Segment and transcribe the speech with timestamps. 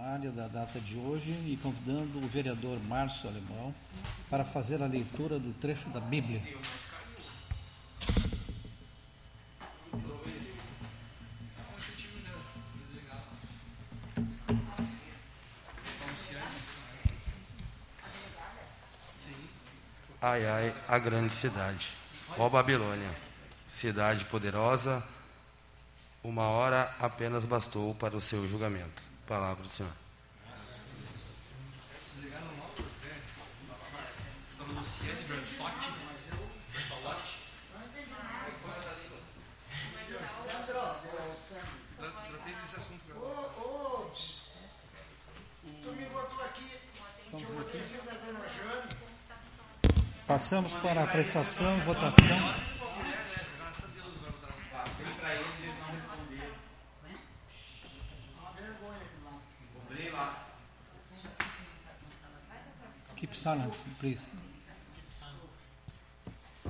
[0.00, 3.74] extraordinária da data de hoje e convidando o vereador Márcio Alemão
[4.30, 6.42] para fazer a leitura do trecho da Bíblia.
[20.22, 21.92] Ai, ai, a grande cidade.
[22.38, 23.10] Ó Babilônia,
[23.66, 25.02] cidade poderosa,
[26.22, 29.09] uma hora apenas bastou para o seu julgamento.
[29.30, 29.92] Palavra do Senhor.
[50.26, 52.69] Passamos para a apreciação votação.
[63.20, 63.34] Keep
[64.00, 64.22] please.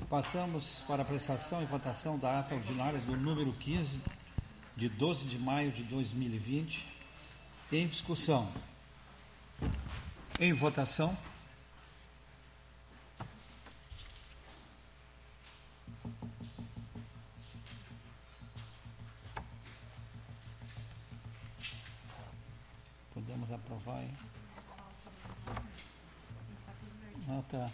[0.09, 4.01] Passamos para a apreciação e votação da ata ordinária do número 15,
[4.77, 6.85] de 12 de maio de 2020,
[7.71, 8.51] em discussão.
[10.41, 11.17] Em votação.
[23.15, 24.30] Podemos aprovar, hein?
[27.33, 27.71] Ah, tá.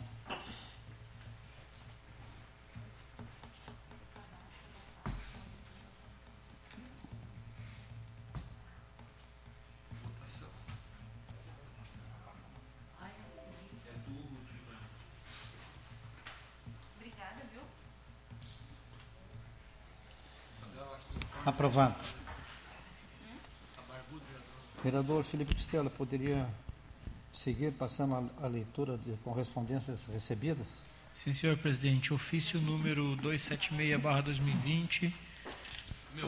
[21.47, 21.95] Aprovado.
[24.83, 26.47] Vereador Felipe Costela, poderia
[27.37, 30.67] seguir passando a, leitura de correspondências recebidas?
[31.15, 32.13] Sim, senhor presidente.
[32.13, 35.13] Ofício número 276-2020,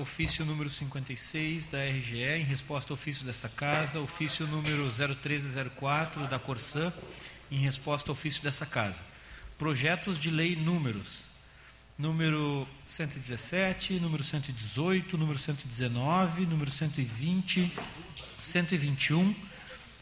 [0.00, 6.38] ofício número 56 da RGE, em resposta ao ofício desta casa, ofício número 01304 da
[6.38, 6.92] Corsã,
[7.50, 9.02] em resposta ao ofício dessa casa.
[9.58, 11.26] Projetos de lei números
[11.98, 17.72] número 117, número 118, número 119, número 120,
[18.38, 19.34] 121,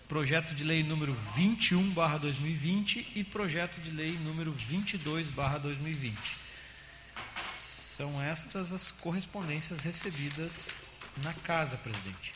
[0.09, 6.17] projeto de lei número 21 barra 2020 e projeto de lei número 22 barra 2020.
[7.59, 10.71] São estas as correspondências recebidas
[11.25, 12.35] na casa, presidente.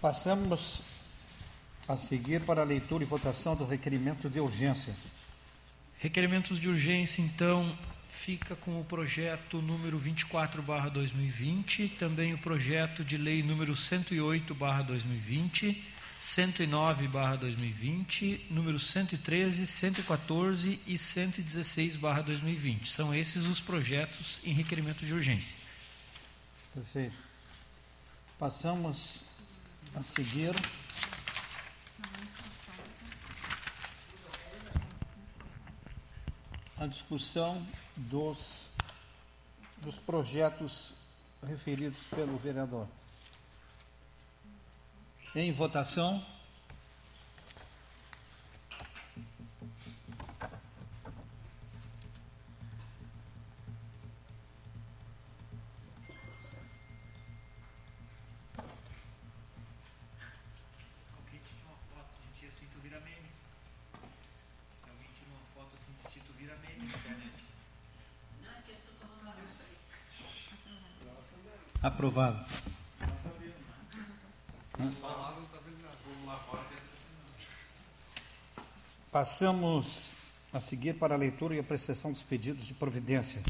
[0.00, 0.80] Passamos
[1.88, 4.94] a seguir para a leitura e votação do requerimento de urgência.
[5.98, 7.76] Requerimentos de urgência, então,
[8.16, 14.54] fica com o projeto número 24 barra 2020, também o projeto de lei número 108
[14.54, 15.84] barra 2020,
[16.18, 22.88] 109 barra 2020, número 113, 114 e 116 barra 2020.
[22.88, 25.54] São esses os projetos em requerimento de urgência.
[26.74, 27.14] Perfeito.
[28.38, 29.20] Passamos
[29.94, 30.54] a seguir
[36.78, 37.66] a discussão
[37.96, 38.66] dos,
[39.78, 40.92] dos projetos
[41.46, 42.86] referidos pelo vereador.
[45.34, 46.24] Em votação.
[61.16, 63.16] Alguém tinha uma foto de tia Cinto vira meme.
[64.82, 67.46] Se alguém tinha uma foto assim de Tito vira meme na internet.
[71.82, 72.44] Aprovado.
[79.10, 80.10] Passamos
[80.52, 83.42] a seguir para a leitura e apreciação dos pedidos de providência.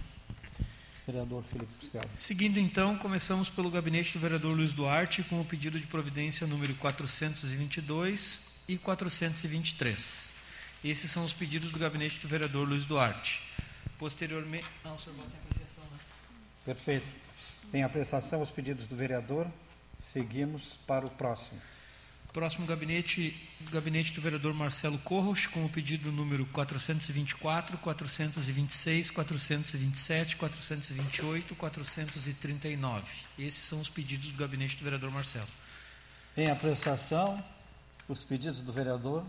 [1.06, 2.08] Vereador Felipe Costela.
[2.16, 6.74] Seguindo então, começamos pelo gabinete do vereador Luiz Duarte com o pedido de providência número
[6.74, 10.30] 422 e 423.
[10.84, 13.40] Esses são os pedidos do gabinete do vereador Luiz Duarte.
[13.98, 14.66] Posteriormente.
[14.84, 15.98] Não, o senhor bota em apreciação, né?
[16.64, 17.25] Perfeito.
[17.72, 19.46] Em apreciação os pedidos do vereador,
[19.98, 21.60] seguimos para o próximo.
[22.32, 23.34] Próximo gabinete,
[23.70, 33.06] gabinete do vereador Marcelo Corros, com o pedido número 424, 426, 427, 428, 439.
[33.38, 35.48] Esses são os pedidos do gabinete do vereador Marcelo.
[36.36, 37.42] Em apreciação
[38.06, 39.24] os pedidos do vereador,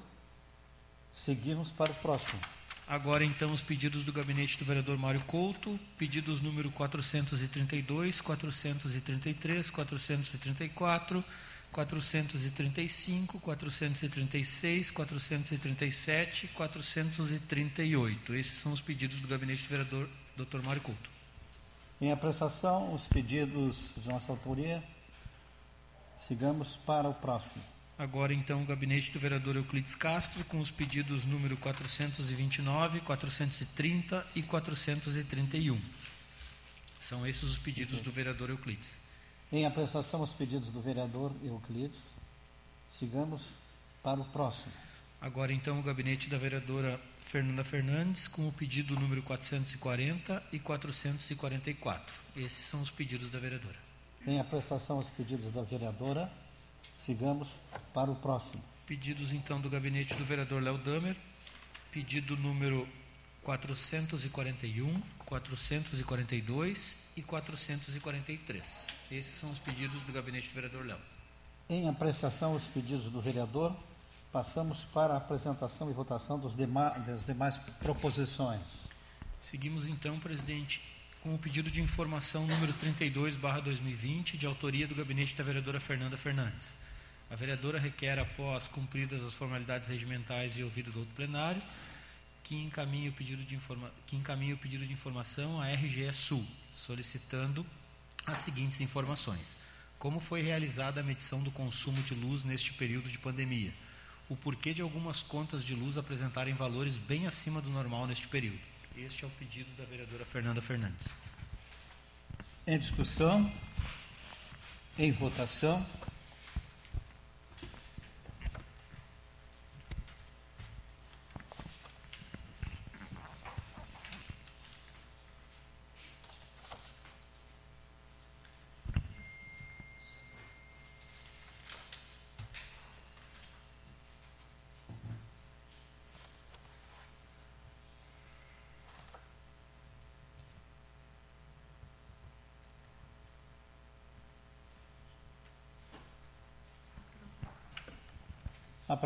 [1.16, 2.57] seguimos para o próximo.
[2.88, 11.22] Agora, então, os pedidos do gabinete do vereador Mário Couto, pedidos número 432, 433, 434,
[11.70, 18.36] 435, 436, 437, 438.
[18.36, 20.08] Esses são os pedidos do gabinete do vereador
[20.38, 20.62] Dr.
[20.64, 21.10] Mário Couto.
[22.00, 24.82] Em apreciação, os pedidos de nossa autoria.
[26.18, 27.77] Sigamos para o próximo.
[28.00, 34.44] Agora, então, o gabinete do vereador Euclides Castro, com os pedidos número 429, 430 e
[34.44, 35.82] 431.
[37.00, 39.00] São esses os pedidos do vereador Euclides.
[39.52, 42.12] Em apreciação os pedidos do vereador Euclides,
[42.92, 43.42] sigamos
[44.04, 44.74] para o próximo.
[45.20, 52.16] Agora, então, o gabinete da vereadora Fernanda Fernandes, com o pedido número 440 e 444.
[52.36, 53.80] Esses são os pedidos da vereadora.
[54.28, 56.32] Em apreciação os pedidos da vereadora,
[57.08, 57.62] Sigamos
[57.94, 58.62] para o próximo.
[58.86, 61.16] Pedidos então do gabinete do vereador Léo Damer,
[61.90, 62.86] pedido número
[63.44, 68.88] 441, 442 e 443.
[69.10, 71.00] Esses são os pedidos do gabinete do vereador Léo.
[71.70, 73.74] Em apreciação os pedidos do vereador,
[74.30, 78.60] passamos para a apresentação e votação demais, das demais proposições.
[79.40, 80.82] Seguimos então, presidente,
[81.24, 86.76] com o pedido de informação número 32/2020, de autoria do gabinete da vereadora Fernanda Fernandes.
[87.30, 91.62] A vereadora requer, após cumpridas as formalidades regimentais e ouvido do outro plenário,
[92.44, 96.46] que encaminhe o pedido de, informa que encaminhe o pedido de informação à RGE Sul,
[96.72, 97.66] solicitando
[98.26, 99.58] as seguintes informações.
[100.00, 103.74] Como foi realizada a medição do consumo de luz neste período de pandemia?
[104.30, 108.60] O porquê de algumas contas de luz apresentarem valores bem acima do normal neste período?
[108.96, 111.08] Este é o pedido da vereadora Fernanda Fernandes.
[112.66, 113.52] Em discussão,
[114.98, 115.86] em votação.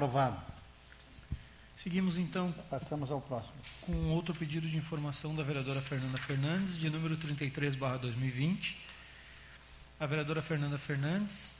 [0.02, 0.42] Aprovado.
[1.76, 2.52] Seguimos então.
[2.72, 3.54] Passamos ao próximo.
[3.82, 8.78] Com outro pedido de informação da vereadora Fernanda Fernandes, de número 33/2020.
[10.00, 11.52] A vereadora Fernanda Fernandes,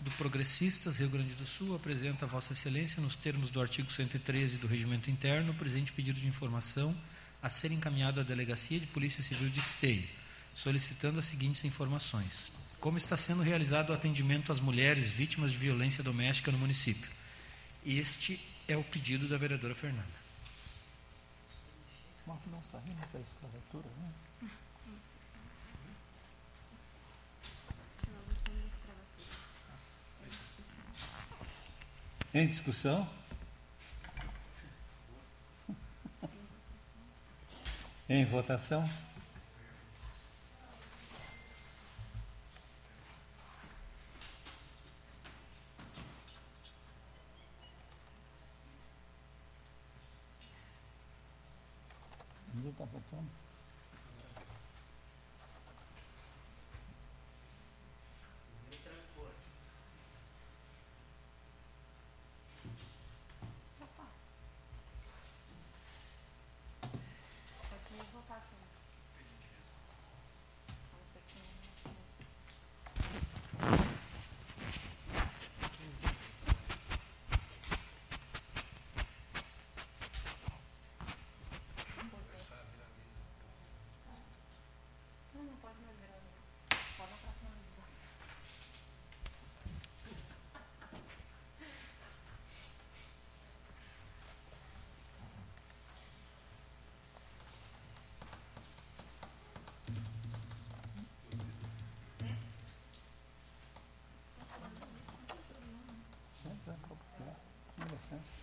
[0.00, 4.56] do Progressistas Rio Grande do Sul, apresenta a Vossa Excelência, nos termos do artigo 113
[4.56, 6.96] do Regimento Interno, o presente pedido de informação
[7.42, 10.08] a ser encaminhado à Delegacia de Polícia Civil de Esteio,
[10.54, 12.50] solicitando as seguintes informações:
[12.80, 17.19] como está sendo realizado o atendimento às mulheres vítimas de violência doméstica no município?
[17.84, 20.20] Este é o pedido da vereadora Fernanda.
[22.26, 24.50] Nós não saímos da escravatura, né?
[32.32, 33.08] Em discussão?
[38.10, 38.88] em votação?
[52.52, 53.30] Ninguém está votando?
[106.42, 107.36] Senta, né?
[107.76, 108.40] Ninguém senta.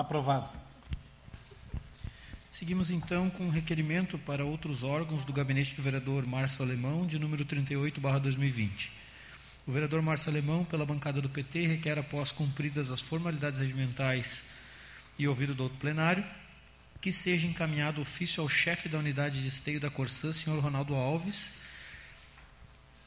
[0.00, 0.48] Aprovado.
[2.50, 7.18] Seguimos então com um requerimento para outros órgãos do gabinete do vereador Márcio Alemão, de
[7.18, 8.90] número 38/2020.
[9.66, 14.42] O vereador Márcio Alemão, pela bancada do PT, requer, após cumpridas as formalidades regimentais
[15.18, 16.24] e ouvido do outro plenário,
[16.98, 21.52] que seja encaminhado ofício ao chefe da unidade de esteio da Corsã, senhor Ronaldo Alves,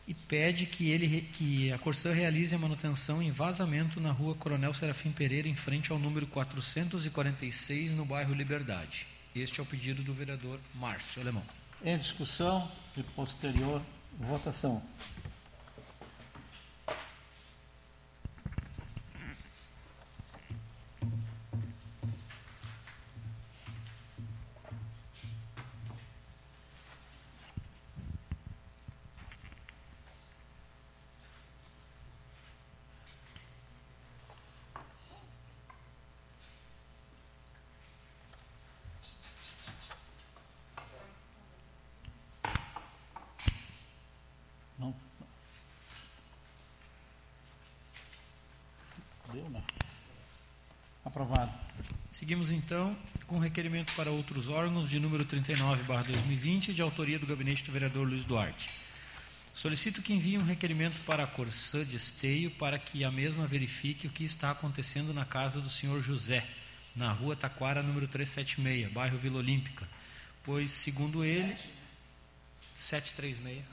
[0.07, 4.73] e pede que, ele, que a Corsã realize a manutenção em vazamento na rua Coronel
[4.73, 9.07] Serafim Pereira, em frente ao número 446, no bairro Liberdade.
[9.35, 11.43] Este é o pedido do vereador Márcio Alemão.
[11.83, 13.81] Em discussão e posterior
[14.19, 14.81] votação.
[52.13, 57.71] Seguimos então com requerimento para outros órgãos de número 39/2020, de autoria do gabinete do
[57.71, 58.69] vereador Luiz Duarte.
[59.51, 64.05] Solicito que envie um requerimento para a Corsã de Esteio para que a mesma verifique
[64.05, 66.47] o que está acontecendo na casa do senhor José,
[66.95, 69.89] na rua Taquara, número 376, bairro Vila Olímpica,
[70.43, 71.57] pois, segundo ele,
[72.75, 73.65] 736.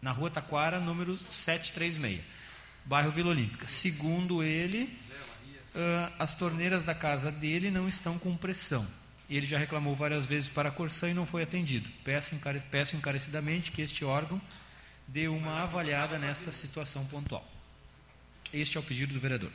[0.00, 2.22] Na rua Taquara, número 736,
[2.86, 3.68] bairro Vila Olímpica.
[3.68, 4.98] Segundo ele,
[5.76, 8.86] ah, as torneiras da casa dele não estão com pressão.
[9.28, 11.90] Ele já reclamou várias vezes para a Corsã e não foi atendido.
[12.04, 14.40] Peço, encare- peço encarecidamente que este órgão
[15.06, 17.46] dê uma avaliada nesta situação pontual.
[18.52, 19.50] Este é o pedido do vereador.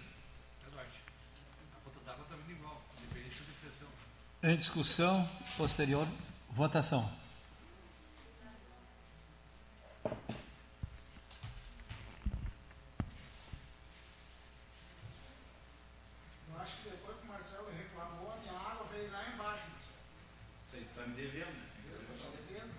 [4.43, 6.07] Em discussão, posterior
[6.49, 7.09] votação.
[16.61, 19.97] Acho que depois que o Marcelo reclamou, a minha água veio lá embaixo, Marcelo.
[20.69, 21.57] Você está me devendo.
[21.91, 22.71] Eu estou devendo.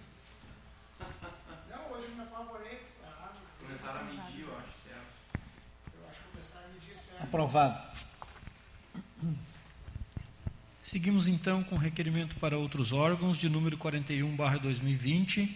[1.69, 2.87] Não, hoje eu me apavorei.
[3.59, 5.07] Começaram a medir, eu acho, certo.
[5.95, 7.23] Eu acho que começaram a medir certo.
[7.23, 7.93] Aprovado.
[10.83, 15.49] Seguimos então com requerimento para outros órgãos de número 41/2020,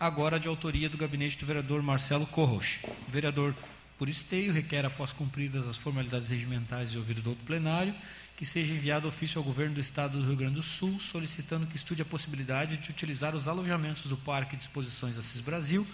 [0.00, 2.80] agora de autoria do gabinete do vereador Marcelo Corroch.
[3.06, 3.54] O vereador
[3.98, 7.94] por esteio requer após cumpridas as formalidades regimentais e ouvido do outro plenário,
[8.36, 11.76] que seja enviado ofício ao governo do estado do Rio Grande do Sul solicitando que
[11.76, 15.86] estude a possibilidade de utilizar os alojamentos do Parque de Exposições Assis Brasil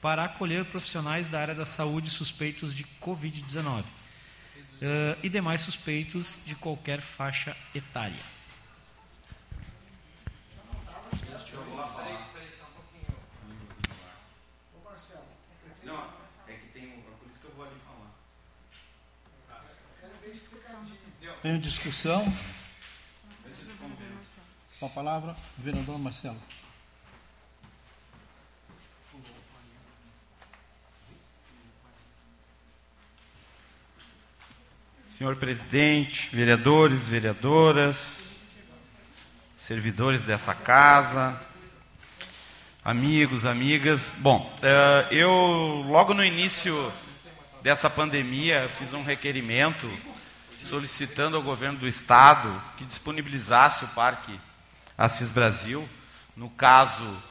[0.00, 3.84] para acolher profissionais da área da saúde suspeitos de COVID-19
[4.82, 8.20] eh, e demais suspeitos de qualquer faixa etária.
[14.74, 15.24] Ô Marcelo,
[15.84, 16.10] Não,
[16.48, 16.98] é que tem um.
[16.98, 18.10] É por isso que eu vou ali falar.
[20.00, 20.98] quero bem explicadinho.
[21.46, 22.24] Em discussão,
[24.80, 26.40] com a palavra, vereador Marcelo.
[35.10, 38.36] Senhor presidente, vereadores, vereadoras,
[39.54, 41.38] servidores dessa casa,
[42.82, 44.14] amigos, amigas.
[44.16, 46.90] Bom, eh, eu logo no início
[47.62, 50.13] dessa pandemia fiz um requerimento
[50.64, 54.38] solicitando ao governo do estado que disponibilizasse o Parque
[54.96, 55.88] Assis Brasil
[56.36, 57.22] no caso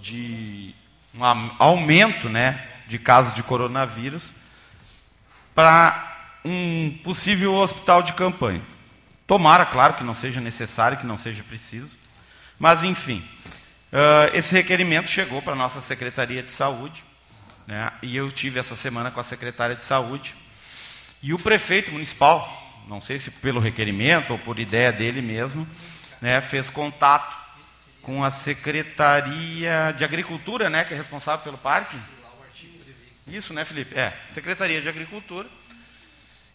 [0.00, 0.74] de
[1.14, 1.24] um
[1.58, 4.32] aumento, né, de casos de coronavírus
[5.54, 8.62] para um possível hospital de campanha.
[9.26, 11.96] Tomara, claro, que não seja necessário, que não seja preciso,
[12.58, 13.26] mas enfim,
[13.92, 17.04] ah, esse requerimento chegou para a nossa Secretaria de Saúde,
[17.66, 20.34] né, e eu tive essa semana com a secretária de Saúde,
[21.22, 25.68] e o prefeito municipal, não sei se pelo requerimento ou por ideia dele mesmo,
[26.20, 27.36] né, fez contato
[28.02, 31.96] com a Secretaria de Agricultura, né, que é responsável pelo parque.
[33.26, 33.98] Isso, né, Felipe?
[33.98, 35.48] É, Secretaria de Agricultura.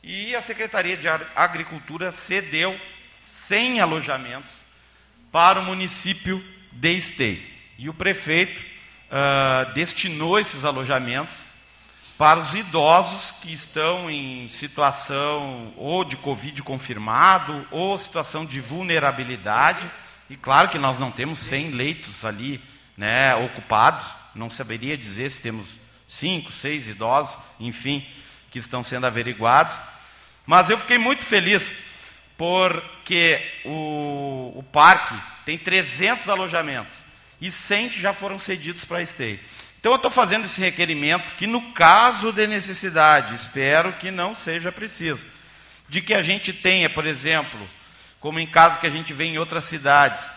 [0.03, 2.79] E a Secretaria de Agricultura cedeu
[3.25, 4.59] 100 alojamentos
[5.31, 7.43] para o município de Esteio.
[7.77, 8.63] E o prefeito
[9.11, 11.46] ah, destinou esses alojamentos
[12.17, 19.89] para os idosos que estão em situação ou de Covid confirmado ou situação de vulnerabilidade.
[20.29, 22.59] E claro que nós não temos 100 leitos ali
[22.97, 25.67] né, ocupados, não saberia dizer se temos
[26.07, 28.05] cinco, seis idosos, enfim,
[28.49, 29.79] que estão sendo averiguados.
[30.45, 31.75] Mas eu fiquei muito feliz
[32.35, 36.95] porque o, o parque tem 300 alojamentos
[37.39, 39.39] e 100 que já foram cedidos para a Esteio.
[39.79, 44.71] Então eu estou fazendo esse requerimento que, no caso de necessidade, espero que não seja
[44.71, 45.25] preciso,
[45.87, 47.59] de que a gente tenha, por exemplo,
[48.19, 50.29] como em casos que a gente vê em outras cidades,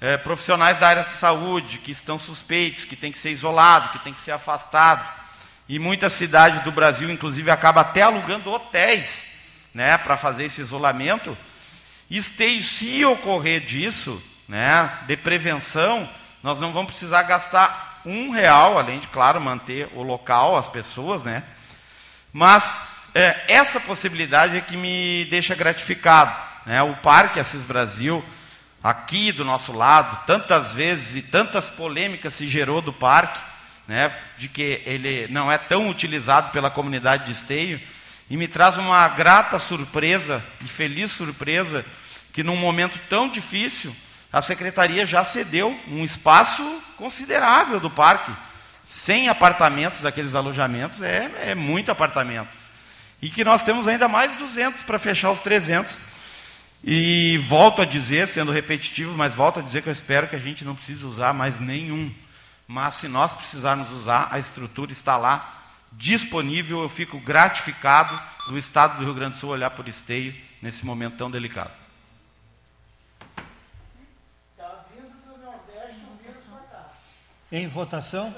[0.00, 3.98] é, profissionais da área de saúde que estão suspeitos, que tem que ser isolado, que
[4.00, 5.08] tem que ser afastado.
[5.68, 9.28] E muitas cidades do Brasil, inclusive, acabam até alugando hotéis
[9.72, 11.36] né, para fazer esse isolamento.
[12.10, 16.08] Esteio, se ocorrer disso, né, de prevenção,
[16.42, 21.24] nós não vamos precisar gastar um real, além de, claro, manter o local, as pessoas,
[21.24, 21.42] né?
[22.32, 22.80] Mas
[23.14, 26.34] é, essa possibilidade é que me deixa gratificado.
[26.66, 26.82] Né?
[26.82, 28.24] O Parque Assis Brasil,
[28.82, 33.40] aqui do nosso lado, tantas vezes e tantas polêmicas se gerou do parque,
[33.86, 37.80] né, de que ele não é tão utilizado pela comunidade de esteio,
[38.28, 41.84] e me traz uma grata surpresa e feliz surpresa
[42.32, 43.96] que num momento tão difícil
[44.32, 46.62] a secretaria já cedeu um espaço
[46.96, 48.32] considerável do parque.
[48.84, 52.56] 100 apartamentos daqueles alojamentos é, é muito apartamento.
[53.20, 55.98] E que nós temos ainda mais 200 para fechar os 300.
[56.82, 60.40] E volto a dizer, sendo repetitivo, mas volto a dizer que eu espero que a
[60.40, 62.14] gente não precise usar mais nenhum.
[62.66, 65.58] Mas se nós precisarmos usar, a estrutura está lá
[65.92, 66.82] disponível.
[66.82, 71.16] Eu fico gratificado do Estado do Rio Grande do Sul olhar por esteio nesse momento
[71.16, 71.72] tão delicado.
[74.56, 76.90] Está vindo do Nordeste o vírus para cá.
[77.50, 78.30] Em votação.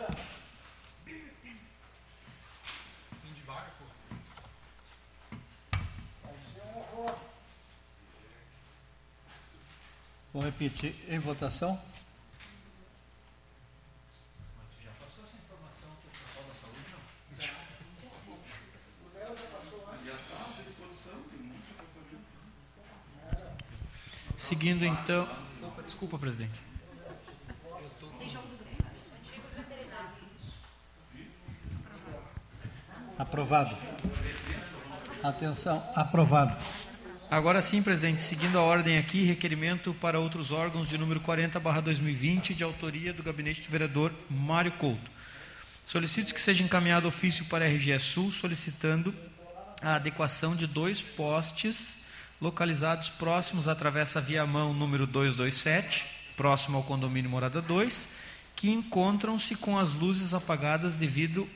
[6.54, 7.18] Ser um horror.
[10.32, 10.94] Vou repetir.
[11.08, 11.80] Em votação.
[24.36, 25.28] Seguindo então.
[25.62, 26.69] Opa, desculpa, presidente.
[33.20, 33.76] Aprovado.
[35.22, 36.56] Atenção, aprovado.
[37.30, 42.64] Agora sim, presidente, seguindo a ordem aqui, requerimento para outros órgãos de número 40/2020, de
[42.64, 45.10] autoria do gabinete do vereador Mário Couto.
[45.84, 49.14] Solicito que seja encaminhado ofício para a RGE Sul solicitando
[49.82, 52.00] a adequação de dois postes
[52.40, 56.06] localizados próximos à travessa via-mão número 227,
[56.38, 58.08] próximo ao condomínio Morada 2,
[58.56, 61.46] que encontram-se com as luzes apagadas devido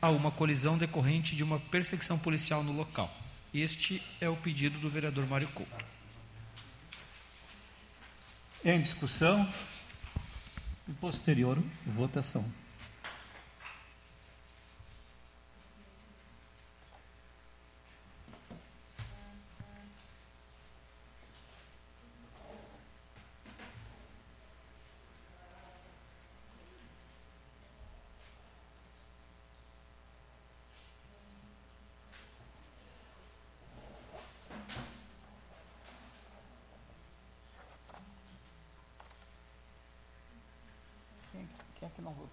[0.00, 3.12] a uma colisão decorrente de uma perseguição policial no local.
[3.52, 5.84] Este é o pedido do vereador Mário Couto.
[8.64, 9.48] Em discussão.
[10.88, 12.44] E posterior votação.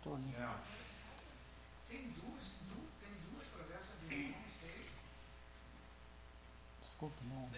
[0.05, 0.55] É que não ali?
[1.89, 4.81] Tem duas, du- tem duas travessas de mãos, tem.
[6.83, 7.49] Desculpa, não.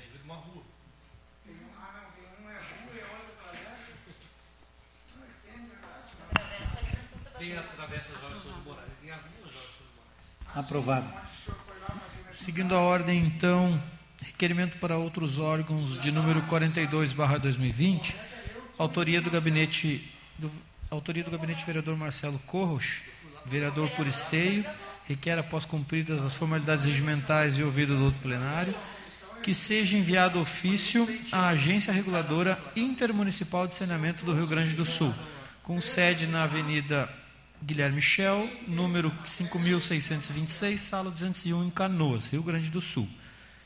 [1.46, 3.92] Tem um, ah não, tem um é rua e a outra travessa.
[5.16, 7.38] Não, tem verdade.
[7.38, 10.66] Tem a Travessa Jorge Souza de Moraes, tem a Avenida Jorge Souza de Moraes.
[10.66, 11.14] Aprovado.
[12.34, 13.82] Seguindo a ordem, então,
[14.22, 18.16] requerimento para outros órgãos de número 42/2020,
[18.78, 20.52] autoria do gabinete do,
[20.90, 23.02] autoria do gabinete vereador Marcelo Corros,
[23.46, 24.66] vereador por esteio,
[25.08, 28.76] requer após cumpridas as formalidades regimentais e ouvido do outro plenário,
[29.44, 35.14] que seja enviado ofício à Agência Reguladora Intermunicipal de Saneamento do Rio Grande do Sul,
[35.64, 37.10] com sede na Avenida
[37.64, 43.08] Guilherme Michel, número 5626, sala 201, em Canoas, Rio Grande do Sul,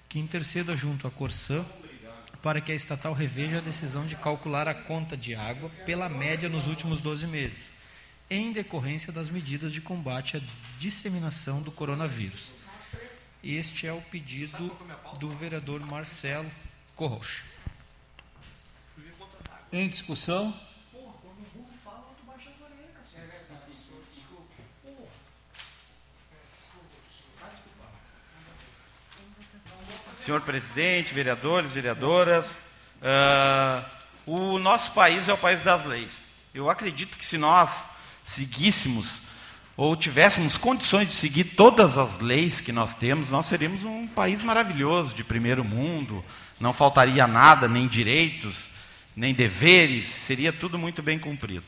[0.08, 1.66] que interceda junto à Corsã
[2.41, 6.49] para que a estatal reveja a decisão de calcular a conta de água pela média
[6.49, 7.71] nos últimos 12 meses,
[8.30, 10.41] em decorrência das medidas de combate à
[10.80, 12.54] disseminação do coronavírus.
[13.43, 14.71] Este é o pedido
[15.19, 16.49] do vereador Marcelo
[16.95, 17.43] Corrocha.
[19.71, 20.54] Em discussão.
[30.22, 32.58] Senhor presidente, vereadores, vereadoras,
[33.02, 33.84] ah,
[34.26, 36.24] o nosso país é o país das leis.
[36.54, 37.90] Eu acredito que se nós
[38.24, 39.22] seguíssemos
[39.76, 44.44] ou tivéssemos condições de seguir todas as leis que nós temos, nós seríamos um país
[44.44, 46.24] maravilhoso, de primeiro mundo,
[46.60, 48.68] não faltaria nada, nem direitos,
[49.16, 51.64] nem deveres, seria tudo muito bem cumprido.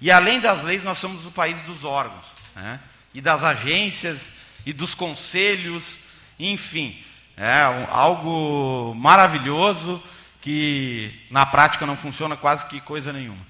[0.00, 2.24] E além das leis, nós somos o país dos órgãos.
[2.56, 2.80] né?
[3.14, 4.32] e das agências,
[4.66, 5.98] e dos conselhos,
[6.38, 7.02] enfim.
[7.40, 10.02] É algo maravilhoso
[10.40, 13.40] que na prática não funciona quase que coisa nenhuma.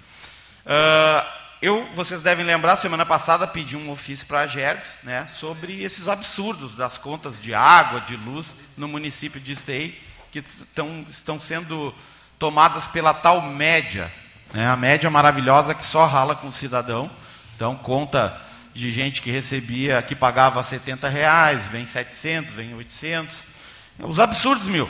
[0.67, 1.27] Uh,
[1.63, 6.07] eu, vocês devem lembrar, semana passada pedi um ofício para a Gergs né, sobre esses
[6.07, 9.95] absurdos das contas de água, de luz no município de Esteio,
[10.31, 11.95] que estão, estão sendo
[12.39, 14.13] tomadas pela tal média.
[14.53, 17.11] Né, a média maravilhosa que só rala com o cidadão.
[17.57, 18.39] Então, conta
[18.75, 23.58] de gente que recebia, que pagava 70 reais, vem 700, vem 800.
[24.01, 24.89] Os absurdos mil.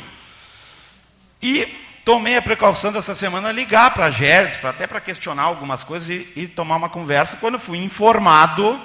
[1.40, 1.66] E
[2.04, 6.28] tomei a precaução dessa semana ligar para a Gerdes, até para questionar algumas coisas e,
[6.36, 8.80] e, tomar uma conversa, quando fui informado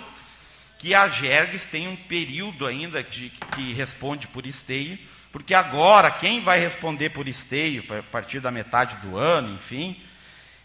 [0.78, 4.98] que a Gerges tem um período ainda de, que responde por esteio,
[5.32, 10.00] porque agora quem vai responder por esteio, a partir da metade do ano, enfim,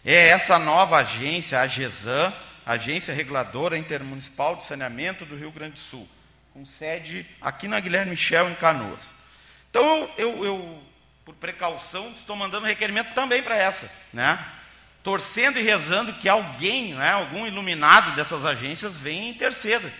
[0.05, 2.33] é essa nova agência, a GESAM,
[2.65, 6.07] Agência Reguladora Intermunicipal de Saneamento do Rio Grande do Sul,
[6.53, 9.18] com sede aqui na Guilherme Michel, em Canoas.
[9.69, 10.83] Então, eu, eu
[11.29, 14.43] por precaução, estou mandando requerimento também para essa, né?
[15.03, 19.93] Torcendo e rezando que alguém, né, algum iluminado dessas agências venha e interceda.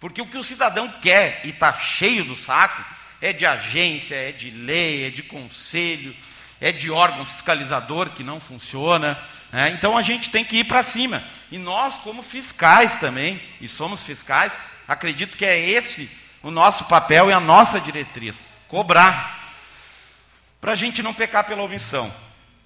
[0.00, 2.84] Porque o que o cidadão quer e está cheio do saco
[3.20, 6.14] é de agência, é de lei, é de conselho,
[6.60, 9.16] é de órgão fiscalizador que não funciona.
[9.52, 9.70] Né?
[9.70, 11.22] Então a gente tem que ir para cima.
[11.50, 16.10] E nós, como fiscais também, e somos fiscais, acredito que é esse
[16.42, 19.52] o nosso papel e a nossa diretriz: cobrar
[20.60, 22.12] para a gente não pecar pela omissão.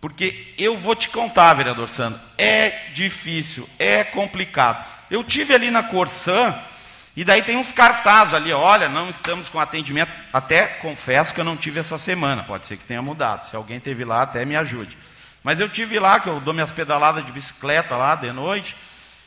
[0.00, 4.86] Porque eu vou te contar, vereador Sandro, é difícil, é complicado.
[5.10, 6.58] Eu tive ali na Corsã,
[7.14, 10.10] e daí tem uns cartazes ali, olha, não estamos com atendimento.
[10.32, 13.44] Até confesso que eu não tive essa semana, pode ser que tenha mudado.
[13.44, 14.96] Se alguém teve lá, até me ajude.
[15.42, 18.74] Mas eu tive lá, que eu dou minhas pedaladas de bicicleta lá de noite,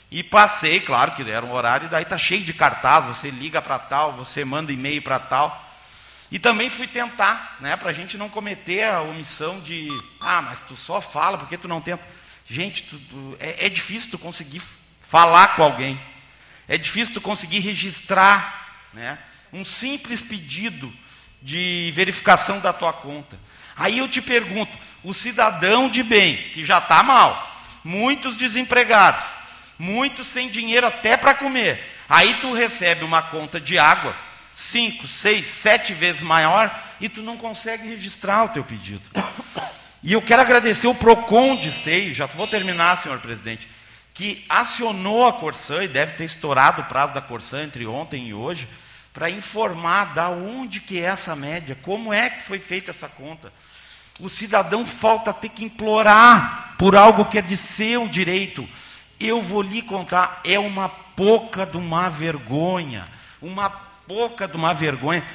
[0.09, 3.61] e passei, claro que era um horário, e daí está cheio de cartazes, você liga
[3.61, 5.72] para tal, você manda e-mail para tal.
[6.33, 9.87] E também fui tentar, né, para a gente não cometer a omissão de,
[10.19, 12.03] ah, mas tu só fala, porque tu não tenta.
[12.47, 14.59] Gente, tu, tu, é, é difícil tu conseguir
[15.07, 16.01] falar com alguém.
[16.67, 19.19] É difícil tu conseguir registrar né,
[19.53, 20.91] um simples pedido
[21.39, 23.37] de verificação da tua conta.
[23.75, 29.23] Aí eu te pergunto, o cidadão de bem, que já está mal, muitos desempregados,
[29.77, 34.17] muitos sem dinheiro até para comer, aí tu recebe uma conta de água
[34.53, 39.01] cinco, seis, sete vezes maior e tu não consegue registrar o teu pedido.
[40.03, 43.67] E eu quero agradecer o PROCON de Esteio, já vou terminar, senhor presidente,
[44.13, 48.33] que acionou a Corsã, e deve ter estourado o prazo da Corsã entre ontem e
[48.33, 48.67] hoje,
[49.13, 53.51] para informar da onde que é essa média, como é que foi feita essa conta.
[54.19, 58.67] O cidadão falta ter que implorar por algo que é de seu direito.
[59.19, 63.05] Eu vou lhe contar, é uma pouca de uma vergonha,
[63.41, 63.69] uma
[64.07, 65.25] pouca de uma vergonha.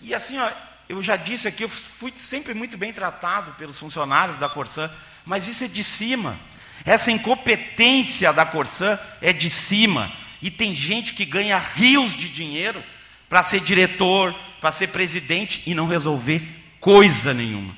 [0.00, 0.50] E assim, ó,
[0.88, 4.90] eu já disse aqui, eu fui sempre muito bem tratado pelos funcionários da Corsã,
[5.24, 6.36] mas isso é de cima.
[6.84, 10.12] Essa incompetência da Corsã é de cima.
[10.42, 12.82] E tem gente que ganha rios de dinheiro
[13.28, 16.42] para ser diretor, para ser presidente e não resolver
[16.80, 17.74] coisa nenhuma.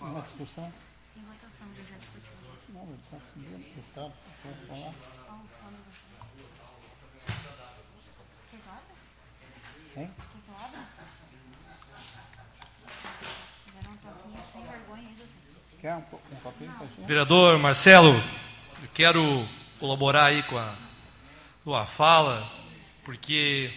[0.00, 0.72] Uma discussão?
[1.16, 2.30] Em votação, eu já discutiu.
[2.68, 4.92] Não, ele está subindo, deputado, pode falar.
[5.26, 5.78] Qual o som da
[8.50, 8.94] Quer que eu abra?
[9.96, 10.10] Hein?
[10.14, 10.80] Quer que eu abra?
[13.64, 15.24] Fizeram um tapinha sem vergonha ainda.
[15.84, 16.02] Quer um,
[16.98, 17.06] um?
[17.06, 18.14] Vereador Marcelo,
[18.82, 19.46] eu quero
[19.78, 20.74] colaborar aí com a
[21.62, 22.42] tua fala,
[23.04, 23.70] porque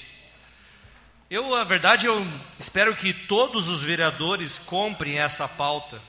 [1.29, 2.25] eu, na verdade, eu
[2.57, 6.01] espero que todos os vereadores comprem essa pauta,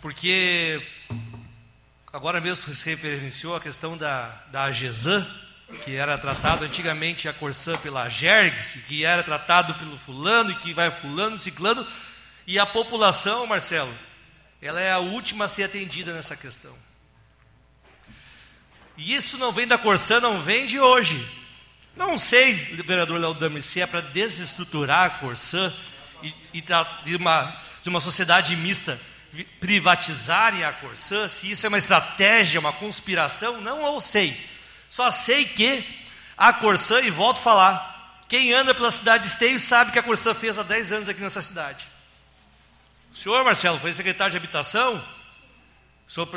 [0.00, 0.82] porque
[2.10, 5.26] agora mesmo você referenciou a questão da, da AGESAN,
[5.84, 10.72] que era tratado antigamente a Corsã pela Jergs, que era tratado pelo fulano, e que
[10.72, 11.86] vai fulano, ciclano,
[12.46, 13.92] e a população, Marcelo,
[14.60, 16.74] ela é a última a ser atendida nessa questão.
[18.96, 21.24] E isso não vem da Corsã, não vem de hoje.
[21.96, 25.72] Não sei, vereador Leodami, se é para desestruturar a Corsã
[26.22, 26.64] e, e
[27.04, 28.98] de, uma, de uma sociedade mista
[29.58, 34.38] privatizarem a Corsã, se isso é uma estratégia, uma conspiração, não ou sei.
[34.88, 35.84] Só sei que
[36.36, 40.02] a Corsã, e volto a falar, quem anda pela cidade de Esteio sabe que a
[40.02, 41.87] Corsã fez há 10 anos aqui nessa cidade.
[43.18, 45.04] O senhor, Marcelo, foi secretário de habitação,
[46.06, 46.28] o senhor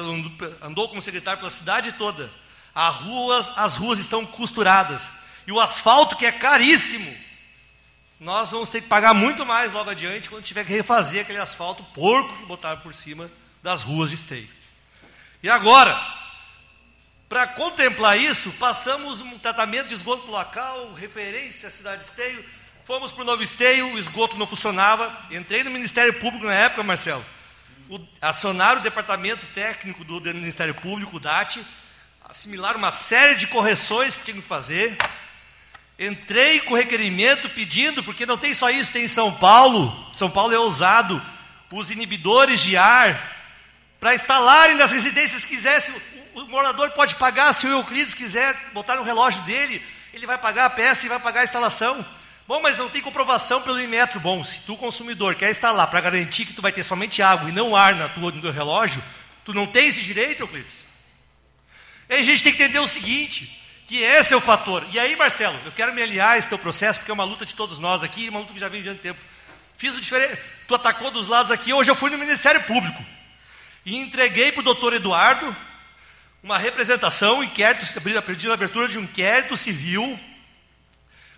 [0.64, 2.32] andou- como secretário pela cidade toda.
[2.74, 5.08] As ruas, as ruas estão costuradas.
[5.46, 7.16] E o asfalto, que é caríssimo,
[8.20, 11.84] nós vamos ter que pagar muito mais logo adiante quando tiver que refazer aquele asfalto
[11.94, 13.30] porco que botaram por cima
[13.62, 14.50] das ruas de esteio.
[15.44, 15.96] E agora,
[17.30, 22.44] para contemplar isso, passamos um tratamento de esgoto local, referência à cidade de Esteio,
[22.86, 26.84] fomos para o novo Esteio, o esgoto não funcionava, entrei no Ministério Público na época,
[26.84, 27.24] Marcelo,
[27.90, 31.62] o, acionaram o departamento técnico do, do Ministério Público, o DAT,
[32.28, 34.98] assimilaram uma série de correções que tinham que fazer,
[36.00, 40.54] entrei com requerimento pedindo, porque não tem só isso, tem em São Paulo, São Paulo
[40.54, 41.22] é ousado,
[41.72, 43.38] os inibidores de ar,
[44.00, 45.92] para instalarem nas residências quisesse,
[46.34, 49.82] o, o morador pode pagar, se o Euclides quiser botar no relógio dele,
[50.14, 52.04] ele vai pagar a peça e vai pagar a instalação.
[52.48, 54.20] Bom, mas não tem comprovação pelo Inmetro.
[54.20, 57.54] Bom, se tu, consumidor, quer instalar para garantir que tu vai ter somente água e
[57.54, 59.02] não ar na tua, no teu relógio,
[59.46, 60.86] tu não tem esse direito, Euclides.
[62.10, 64.86] E a gente tem que entender o seguinte, que esse é o fator.
[64.92, 67.46] E aí, Marcelo, eu quero me aliar a esse teu processo, porque é uma luta
[67.46, 69.20] de todos nós aqui, uma luta que já vem de tanto tempo.
[69.78, 73.04] Fiz o diferente, tu atacou dos lados aqui, hoje eu fui no Ministério Público.
[73.86, 75.56] E entreguei para o doutor Eduardo
[76.44, 77.86] uma representação, um inquérito,
[78.26, 80.20] pedindo a abertura de um inquérito civil,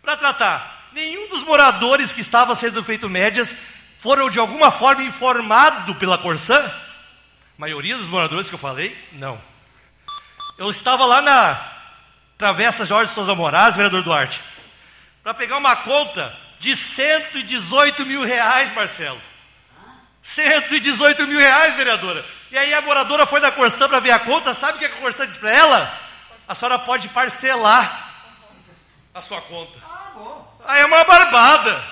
[0.01, 0.82] para tratar.
[0.93, 3.55] Nenhum dos moradores que estava sendo feito médias
[3.99, 6.57] foram de alguma forma informados pela Corsã.
[6.57, 6.71] A
[7.57, 9.41] maioria dos moradores que eu falei, não.
[10.57, 11.59] Eu estava lá na
[12.37, 14.41] Travessa Jorge Souza Moraes, vereador Duarte,
[15.23, 19.19] para pegar uma conta de 118 mil reais, Marcelo.
[20.21, 22.23] 118 mil reais, vereadora.
[22.51, 24.89] E aí a moradora foi da Corsã para ver a conta, sabe o que a
[24.89, 25.99] Corsã disse para ela?
[26.47, 28.11] A senhora pode parcelar
[29.13, 29.92] a sua conta.
[30.65, 31.83] Aí é uma barbada.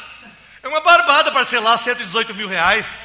[0.63, 2.99] É uma barbada parcelar 118 mil reais.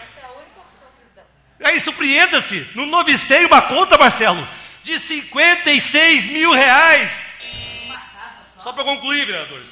[1.65, 4.47] Aí surpreenda-se, no novo esteio uma conta, Marcelo,
[4.83, 7.33] de 56 mil reais.
[8.59, 9.71] Só para concluir, vereadores.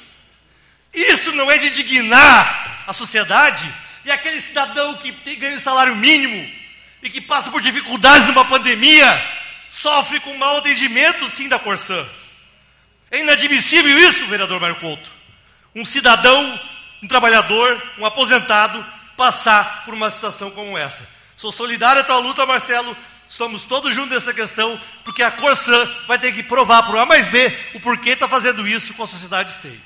[0.93, 3.71] Isso não é de indignar a sociedade
[4.03, 6.49] e aquele cidadão que tem, ganha um salário mínimo
[7.03, 9.05] e que passa por dificuldades numa pandemia,
[9.69, 12.03] sofre com mau atendimento sim da Corsã.
[13.11, 15.14] É inadmissível isso, vereador Mário Couto.
[15.75, 16.59] Um cidadão,
[17.03, 18.83] um trabalhador, um aposentado,
[19.17, 21.07] passar por uma situação como essa.
[21.35, 22.95] Sou solidário à tua luta, Marcelo.
[23.27, 27.05] Estamos todos juntos nessa questão, porque a Corsã vai ter que provar para o A
[27.05, 29.81] mais B o porquê está fazendo isso com a sociedade esteio.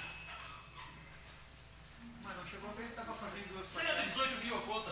[2.24, 4.92] Mas não chegou a ver se estava fazendo duas 118 mil a conta.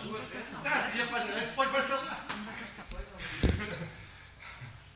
[0.65, 2.25] Ah, queria fazer antes, pode parcelar.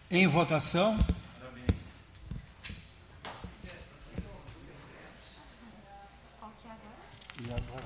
[0.09, 0.97] Em votação.
[6.39, 6.95] Qual que é agora?
[7.41, 7.85] E agora?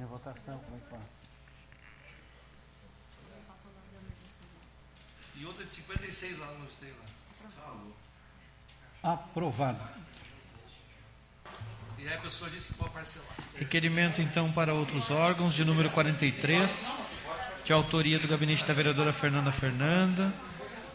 [0.00, 1.00] Em votação, como é que vai?
[5.36, 6.94] E outra de 56 lá no esteio.
[9.02, 9.12] Lá.
[9.12, 9.80] Aprovado.
[11.98, 13.28] E aí a pessoa disse que pode parcelar.
[13.56, 16.90] Requerimento, então, para outros órgãos, de número 43,
[17.64, 20.32] de autoria do gabinete da vereadora Fernanda Fernanda.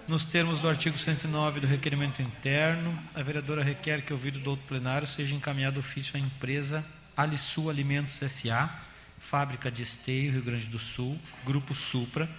[0.07, 4.65] Nos termos do artigo 109 do requerimento interno, a vereadora requer que, ouvido do outro
[4.67, 6.83] plenário, seja encaminhado ofício à empresa
[7.15, 8.90] Alisul Alimentos S.A.,
[9.21, 12.29] fábrica de Esteio, Rio Grande do Sul, Grupo Supra,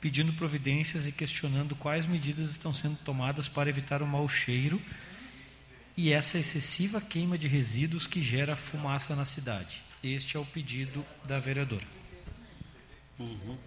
[0.00, 4.82] pedindo providências e questionando quais medidas estão sendo tomadas para evitar o mau cheiro
[5.96, 9.82] e essa excessiva queima de resíduos que gera fumaça na cidade.
[10.02, 11.86] Este é o pedido da vereadora.
[13.18, 13.58] Não, não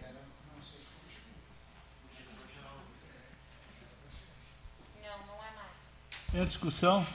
[5.43, 6.43] é mais.
[6.43, 7.07] Em discussão.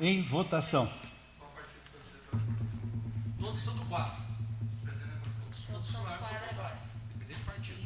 [0.00, 1.01] Em votação.
[3.40, 4.14] Todos são do quadro.
[5.42, 6.78] Todos funcionários são do quadro.
[7.14, 7.82] Independente do partido.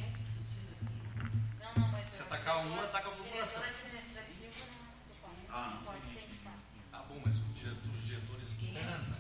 [1.61, 3.63] Não, não, mas Se atacar um, ataca a população.
[3.63, 4.77] diretor administrativo
[5.51, 6.61] não pode ser de quatro.
[6.93, 9.17] Ah, bom, mas os diretores, os diretores não tem essa.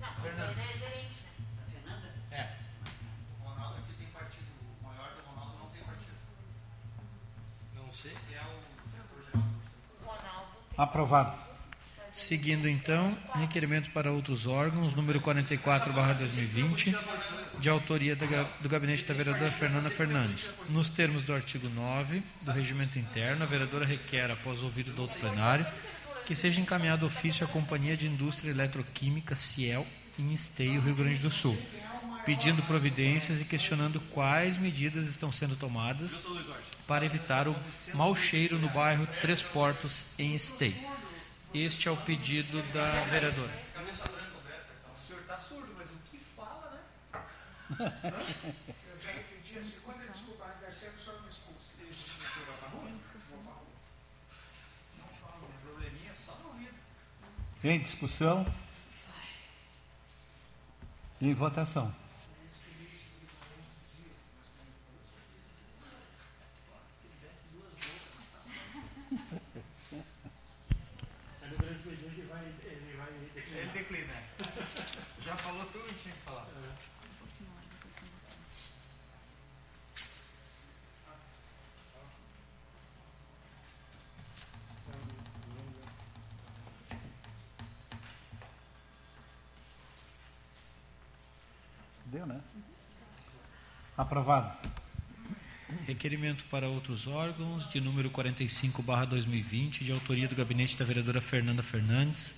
[0.00, 2.12] Não, ele é gerente, né?
[2.30, 2.56] É.
[3.40, 4.46] O Ronaldo aqui tem partido.
[4.80, 6.18] O maior do Ronaldo não tem partido.
[7.74, 8.12] Não sei.
[8.28, 9.44] Que é o diretor-geral.
[10.00, 11.51] O Ronaldo Aprovado.
[12.12, 16.94] Seguindo então, requerimento para outros órgãos, número 44/2020,
[17.58, 20.54] de autoria do gabinete da vereadora Fernanda Fernandes.
[20.68, 25.18] Nos termos do artigo 9 do regimento interno, a vereadora requer, após ouvido do outro
[25.20, 25.66] plenário,
[26.26, 29.86] que seja encaminhado ofício à Companhia de Indústria Eletroquímica Ciel
[30.18, 31.58] em Esteio, Rio Grande do Sul,
[32.26, 36.26] pedindo providências e questionando quais medidas estão sendo tomadas
[36.86, 37.56] para evitar o
[37.94, 40.76] mau cheiro no bairro Três Portos, em Esteio.
[41.54, 43.52] Este é o pedido da vereadora.
[43.76, 46.80] O senhor está surdo, mas o que fala, né?
[48.90, 51.72] Eu já repeti a segunda desculpa, deve ser que o senhor me expulsa.
[57.64, 58.46] Em discussão.
[61.20, 61.94] Em votação.
[94.12, 94.54] Aprovado.
[95.86, 102.34] Requerimento para outros órgãos, de número 45/2020, de autoria do gabinete da vereadora Fernanda Fernandes,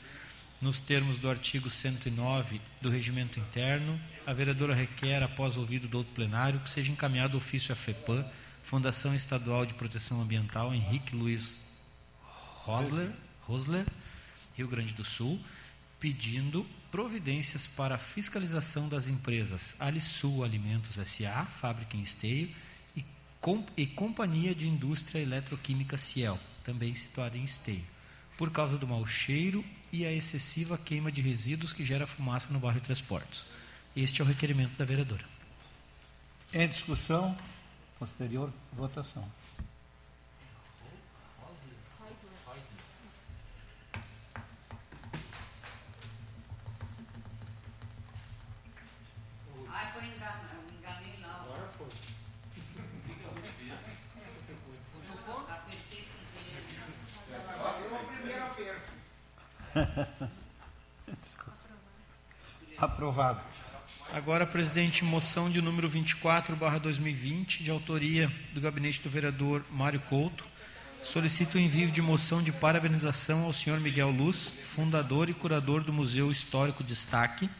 [0.63, 6.15] nos termos do artigo 109 do Regimento Interno, a vereadora requer, após ouvido do outro
[6.15, 8.25] plenário, que seja encaminhado ofício à FEPAM,
[8.63, 11.59] Fundação Estadual de Proteção Ambiental Henrique Luiz
[12.63, 13.11] Rosler,
[13.49, 13.85] Rosler,
[14.57, 15.41] Rio Grande do Sul,
[15.99, 22.55] pedindo providências para fiscalização das empresas Alisul Alimentos SA, fábrica em Esteio,
[22.97, 23.05] e,
[23.41, 27.83] com, e Companhia de Indústria Eletroquímica Ciel, também situada em Esteio,
[28.39, 32.61] por causa do mau cheiro e a excessiva queima de resíduos que gera fumaça no
[32.61, 33.45] bairro Três Portos.
[33.97, 35.25] Este é o requerimento da vereadora.
[36.53, 37.37] Em discussão,
[37.99, 39.29] posterior votação.
[49.77, 51.43] Ai, foi engano, eu enganei lá.
[51.43, 51.89] Agora foi.
[54.93, 55.41] Cutucou?
[55.51, 56.63] Apertei sem querer.
[57.43, 58.93] Foi o primeiro aperto.
[62.79, 63.41] Aprovado.
[64.13, 70.45] Agora, presidente, moção de número 24/2020, de autoria do gabinete do vereador Mário Couto,
[71.03, 75.93] solicita o envio de moção de parabenização ao senhor Miguel Luz, fundador e curador do
[75.93, 77.51] Museu Histórico Destaque,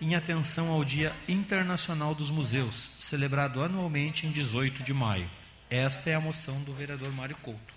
[0.00, 5.30] em atenção ao Dia Internacional dos Museus, celebrado anualmente em 18 de maio.
[5.70, 7.72] Esta é a moção do vereador Mário Couto.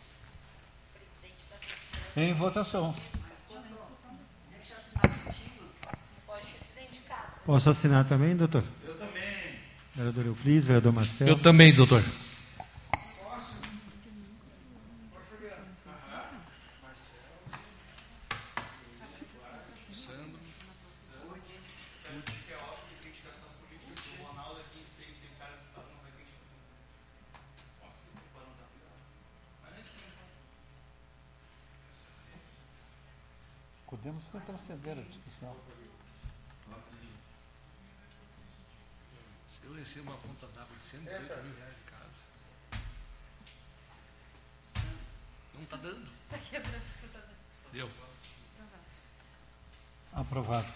[2.18, 2.96] Em votação.
[7.46, 8.64] Posso assinar também, doutor?
[8.84, 9.24] Eu também.
[9.94, 11.30] Vereador Euclides, vereador Marcelo.
[11.30, 12.04] Eu também, doutor.
[33.88, 35.56] Podemos retroceder a discussão.
[39.64, 42.22] Eu recebo uma conta d'água de 118 mil reais de casa.
[45.54, 46.08] Não está dando.
[47.74, 47.90] Deu.
[50.14, 50.72] Aprovado.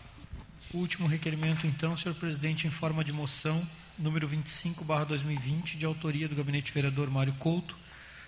[0.73, 3.65] O último requerimento, então, senhor presidente, em forma de moção,
[3.97, 7.77] número 25/2020, de autoria do gabinete vereador Mário Couto,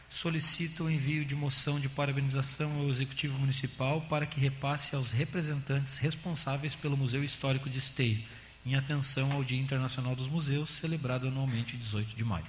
[0.09, 5.97] solicita o envio de moção de parabenização ao executivo municipal para que repasse aos representantes
[5.97, 8.23] responsáveis pelo Museu Histórico de Esteio,
[8.65, 12.45] em atenção ao Dia Internacional dos Museus, celebrado anualmente 18 de maio.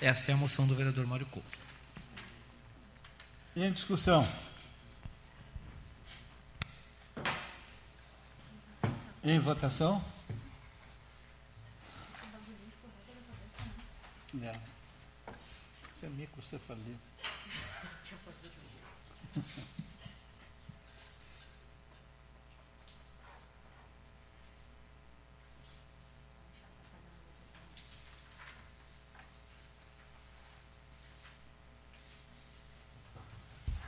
[0.00, 1.58] Esta é a moção do vereador Mário Couto.
[3.56, 4.28] Em discussão.
[9.22, 10.04] Em votação.
[14.42, 14.58] É.
[15.94, 16.96] Isso é microcefalia.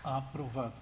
[0.07, 0.73] Aprovado.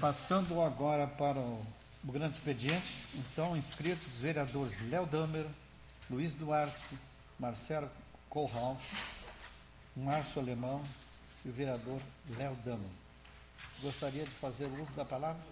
[0.00, 1.62] Passando agora para o,
[2.02, 5.46] grande expediente, então, inscritos, vereadores Léo Damer,
[6.08, 6.98] Luiz Duarte,
[7.38, 7.90] Marcelo
[8.30, 8.82] Kohlhaus,
[9.94, 10.82] Márcio Alemão
[11.44, 12.00] e o vereador
[12.38, 12.88] Léo Damer.
[13.82, 15.42] Gostaria de fazer o uso da palavra?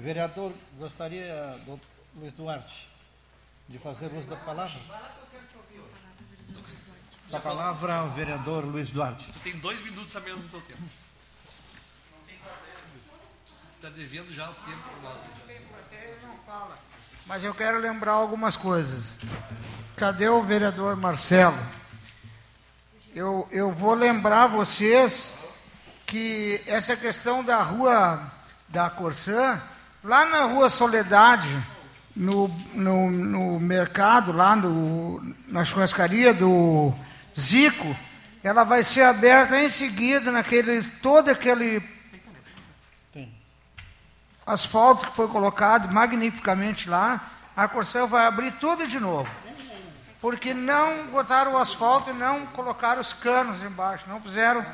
[0.00, 1.78] Vereador, gostaria, do
[2.16, 2.88] Luiz Duarte,
[3.68, 4.80] de fazer uso da palavra?
[7.30, 9.30] Da palavra ao vereador Luiz Duarte.
[9.30, 10.82] Tu tem dois minutos a menos do teu tempo.
[13.76, 14.88] Está devendo já o tempo.
[17.26, 19.18] Mas eu quero lembrar algumas coisas.
[19.96, 21.58] Cadê o vereador Marcelo?
[23.14, 25.44] Eu, eu vou lembrar vocês
[26.06, 28.32] que essa questão da rua
[28.66, 29.60] da Corsã,
[30.02, 31.58] lá na rua Soledade,
[32.16, 36.92] no, no, no mercado, lá no, na churrascaria do
[37.38, 37.96] Zico,
[38.42, 41.82] ela vai ser aberta em seguida naquele todo aquele
[44.46, 47.20] asfalto que foi colocado magnificamente lá,
[47.56, 49.30] a Corsel vai abrir tudo de novo.
[50.20, 54.64] Porque não botaram o asfalto e não colocaram os canos embaixo, não fizeram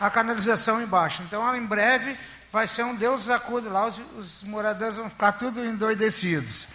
[0.00, 1.22] a canalização embaixo.
[1.22, 2.16] Então, em breve,
[2.52, 6.68] vai ser um Deus nos acude lá, os, os moradores vão ficar tudo endoidecidos.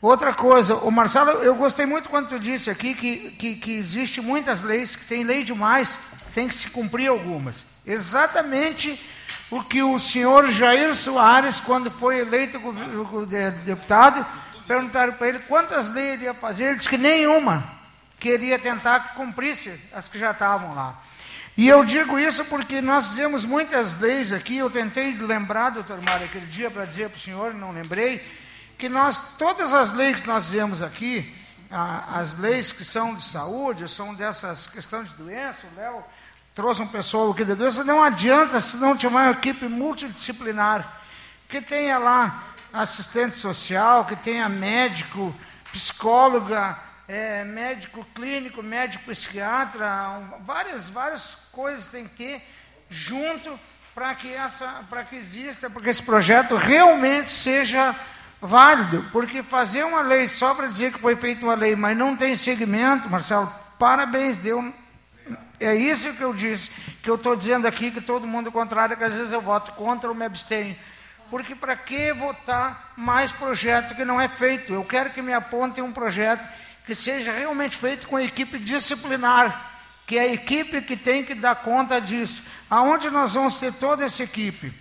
[0.00, 4.20] Outra coisa, o Marcelo, eu gostei muito quando tu disse aqui que, que, que existe
[4.20, 5.98] muitas leis, que tem lei demais,
[6.34, 7.64] tem que se cumprir algumas.
[7.86, 9.02] Exatamente
[9.50, 12.60] o que o senhor Jair Soares, quando foi eleito
[13.64, 14.26] deputado,
[14.66, 17.64] perguntaram para ele quantas leis ele ia fazer, ele disse que nenhuma,
[18.18, 19.56] queria tentar cumprir
[19.94, 21.00] as que já estavam lá.
[21.56, 26.26] E eu digo isso porque nós fizemos muitas leis aqui, eu tentei lembrar, doutor Mário,
[26.26, 28.26] aquele dia para dizer para o senhor, não lembrei,
[28.76, 31.32] que nós, todas as leis que nós fizemos aqui,
[31.70, 36.04] as leis que são de saúde, são dessas questões de doença, o Léo
[36.56, 41.02] trouxe um pessoal aqui de doença, não adianta se não tiver uma equipe multidisciplinar,
[41.48, 45.32] que tenha lá assistente social, que tenha médico,
[45.72, 46.76] psicóloga,
[47.06, 52.42] é, médico clínico, médico psiquiatra, um, várias, várias coisas tem que ter
[52.90, 53.58] junto
[53.94, 57.94] para que essa, para que exista, porque esse projeto realmente seja
[58.40, 62.16] válido, porque fazer uma lei só para dizer que foi feita uma lei, mas não
[62.16, 64.72] tem segmento, Marcelo, parabéns, deu.
[65.60, 66.70] É isso que eu disse,
[67.02, 70.10] que eu estou dizendo aqui, que todo mundo contrário, que às vezes eu voto contra
[70.10, 70.76] ou me abstenho.
[71.30, 74.72] Porque para que votar mais projeto que não é feito?
[74.72, 76.46] Eu quero que me apontem um projeto
[76.84, 79.73] que seja realmente feito com equipe disciplinar,
[80.06, 82.42] que é a equipe que tem que dar conta disso.
[82.68, 84.72] Aonde nós vamos ter toda essa equipe?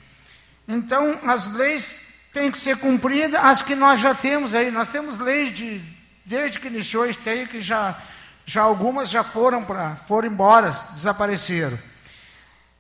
[0.68, 4.72] Então, as leis têm que ser cumpridas, as que nós já temos aí.
[4.72, 5.82] Nós temos leis de,
[6.26, 7.98] desde que iniciou este aí, que já,
[8.46, 11.78] já algumas já foram, para foram embora, desapareceram.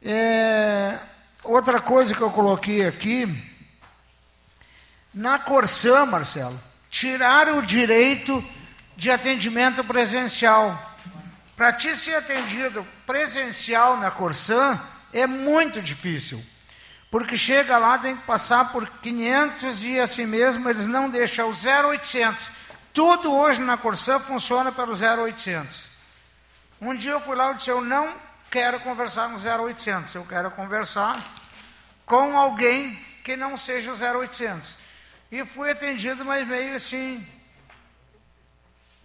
[0.01, 0.99] É,
[1.43, 3.27] outra coisa que eu coloquei aqui,
[5.13, 8.43] na Corsã, Marcelo, tiraram o direito
[8.97, 10.92] de atendimento presencial.
[11.55, 14.79] Para ti ser atendido presencial na Corsã
[15.13, 16.43] é muito difícil,
[17.11, 21.53] porque chega lá, tem que passar por 500 e assim mesmo eles não deixam o
[21.53, 22.49] 0800.
[22.91, 25.89] Tudo hoje na Corsã funciona pelo 0800.
[26.81, 28.13] Um dia eu fui lá e disse: Eu não
[28.49, 31.23] quero conversar no 0800, eu quero conversar
[32.05, 34.77] com alguém que não seja o 0800.
[35.31, 37.25] E fui atendido, mas meio assim,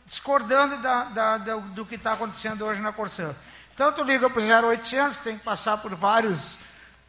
[0.08, 3.34] discordando da, da, da, do que está acontecendo hoje na Corsã.
[3.74, 6.58] Então, tu liga para o 0800, tem que passar por vários,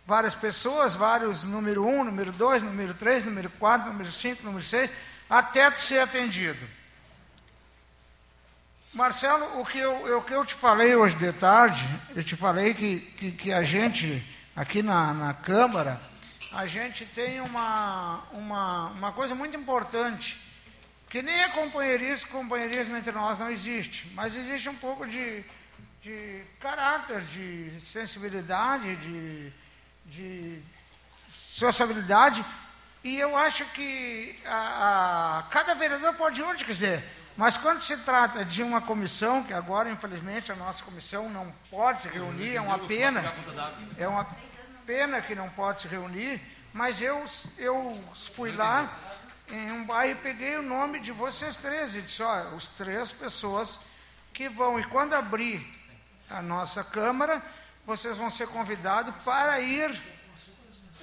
[0.06, 4.94] várias pessoas, vários número 1, número 2, número 3, número 4, número 5, número 6,
[5.30, 6.60] até tu ser atendido.
[8.94, 12.74] Marcelo, o que eu, o que eu te falei hoje de tarde, eu te falei
[12.74, 14.24] que, que, que a gente,
[14.56, 16.00] aqui na, na Câmara,
[16.52, 20.49] a gente tem uma, uma, uma coisa muito importante
[21.10, 25.44] que nem é companheirismo, companheirismo entre nós não existe, mas existe um pouco de,
[26.02, 29.52] de caráter, de sensibilidade, de,
[30.06, 30.62] de
[31.32, 32.46] sociabilidade,
[33.04, 37.04] e eu acho que a, a, cada vereador pode ir onde quiser,
[37.36, 42.02] mas quando se trata de uma comissão, que agora, infelizmente, a nossa comissão não pode
[42.02, 43.24] se reunir, é uma pena,
[43.98, 44.28] é uma
[44.86, 46.40] pena que não pode se reunir,
[46.72, 47.26] mas eu,
[47.58, 48.04] eu
[48.36, 49.09] fui lá
[49.52, 53.12] em um bairro e peguei o nome de vocês três e disse, olha, os três
[53.12, 53.80] pessoas
[54.34, 54.80] que vão.
[54.80, 55.66] E quando abrir
[56.30, 57.42] a nossa Câmara,
[57.86, 60.00] vocês vão ser convidados para ir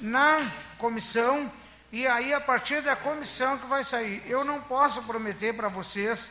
[0.01, 0.39] na
[0.79, 1.51] comissão
[1.91, 4.23] e aí a partir da comissão que vai sair.
[4.27, 6.31] Eu não posso prometer para vocês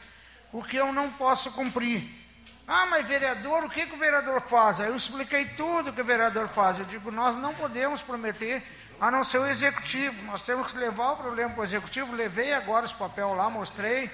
[0.51, 2.23] o que eu não posso cumprir.
[2.67, 4.79] Ah, mas vereador, o que, que o vereador faz?
[4.79, 6.79] Aí eu expliquei tudo que o vereador faz.
[6.79, 8.63] Eu digo, nós não podemos prometer
[8.99, 10.23] a não ser o executivo.
[10.23, 12.15] Nós temos que levar o problema para o executivo.
[12.15, 14.09] Levei agora esse papel lá, mostrei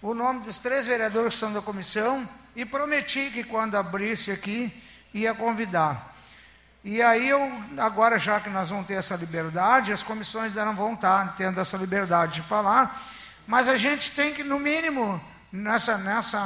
[0.00, 4.72] o nome dos três vereadores que estão da comissão e prometi que quando abrisse aqui
[5.12, 6.14] ia convidar.
[6.84, 11.36] E aí eu, agora já que nós vamos ter essa liberdade, as comissões vão estar
[11.36, 13.00] tendo essa liberdade de falar,
[13.46, 15.20] mas a gente tem que, no mínimo,
[15.52, 16.38] nessa, nessa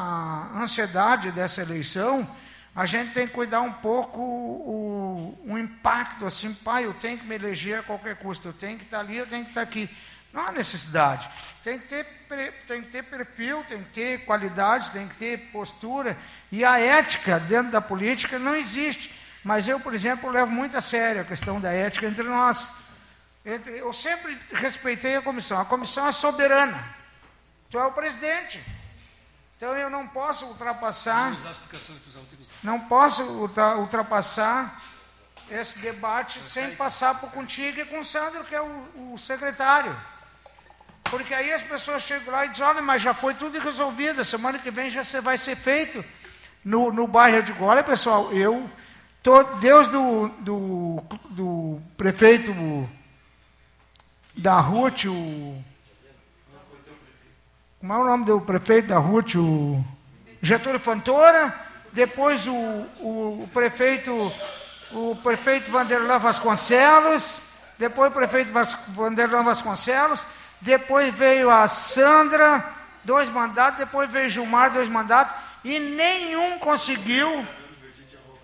[0.57, 2.27] ansiedade dessa eleição,
[2.75, 7.27] a gente tem que cuidar um pouco o, o impacto, assim, pai, eu tenho que
[7.27, 9.89] me eleger a qualquer custo, eu tenho que estar ali, eu tenho que estar aqui.
[10.33, 11.29] Não há necessidade.
[11.63, 12.07] Tem que ter,
[12.67, 16.17] tem que ter perfil, tem que ter qualidade, tem que ter postura.
[16.51, 19.15] E a ética dentro da política não existe.
[19.45, 22.73] Mas eu, por exemplo, levo muito a sério a questão da ética entre nós.
[23.45, 25.61] Entre- Eu sempre respeitei a comissão.
[25.61, 26.83] A comissão é soberana.
[27.69, 28.63] Tu é o presidente.
[29.63, 31.33] Então eu não posso ultrapassar,
[32.65, 34.77] não posso ultra- ultrapassar
[35.49, 39.97] esse debate sem passar por contigo e com o Sandro, que é o, o secretário.
[41.05, 44.59] Porque aí as pessoas chegam lá e dizem, olha, mas já foi tudo resolvido, semana
[44.59, 46.05] que vem já vai ser feito
[46.65, 48.69] no, no bairro de Olha, pessoal, eu,
[49.23, 52.53] tô, Deus do, do, do prefeito
[54.37, 55.65] da RUT, o,
[57.83, 59.85] como é o nome do prefeito da RUT, o
[60.41, 61.53] Getúlio Fantora,
[61.93, 64.13] depois o, o, o prefeito,
[64.93, 67.43] o prefeito Vanderlan Vasconcelos,
[67.77, 68.53] depois o prefeito
[68.91, 70.25] Vanderlan Vasconcelos,
[70.61, 72.65] depois veio a Sandra,
[73.03, 77.45] dois mandatos, depois veio Gilmar, dois mandatos, e nenhum conseguiu,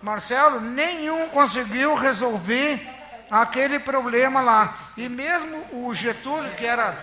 [0.01, 2.85] Marcelo, nenhum conseguiu resolver
[3.31, 4.77] aquele problema lá.
[4.97, 6.93] E mesmo o Getúlio, que era,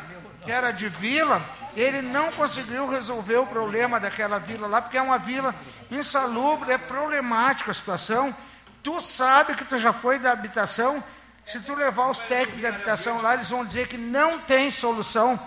[0.45, 1.41] que era de vila,
[1.77, 5.55] ele não conseguiu resolver o problema daquela vila lá, porque é uma vila
[5.91, 8.35] insalubre, é problemática a situação.
[8.83, 11.05] Tu sabe que tu já foi da habitação,
[11.45, 15.39] se tu levar os técnicos de habitação lá, eles vão dizer que não tem solução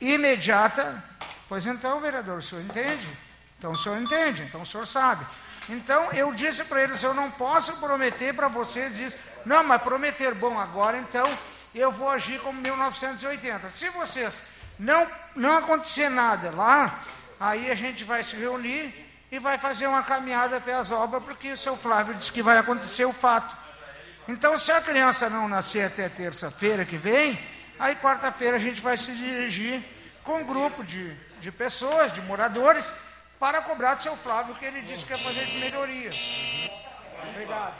[0.00, 1.02] imediata.
[1.48, 3.06] Pois então, vereador, o senhor entende?
[3.58, 5.24] Então o senhor entende, então o senhor sabe.
[5.68, 9.16] Então eu disse para eles, eu não posso prometer para vocês isso.
[9.44, 11.26] Não, mas prometer, bom, agora então
[11.74, 13.68] eu vou agir como 1980.
[13.70, 17.02] Se vocês não, não acontecer nada lá,
[17.40, 21.52] aí a gente vai se reunir e vai fazer uma caminhada até as obras, porque
[21.52, 23.56] o seu Flávio disse que vai acontecer o fato.
[24.28, 27.38] Então, se a criança não nascer até terça-feira que vem,
[27.78, 29.82] aí quarta-feira a gente vai se dirigir
[30.22, 32.92] com um grupo de, de pessoas, de moradores,
[33.38, 36.10] para cobrar do seu Flávio que ele disse que ia fazer de melhoria.
[37.30, 37.74] Obrigado.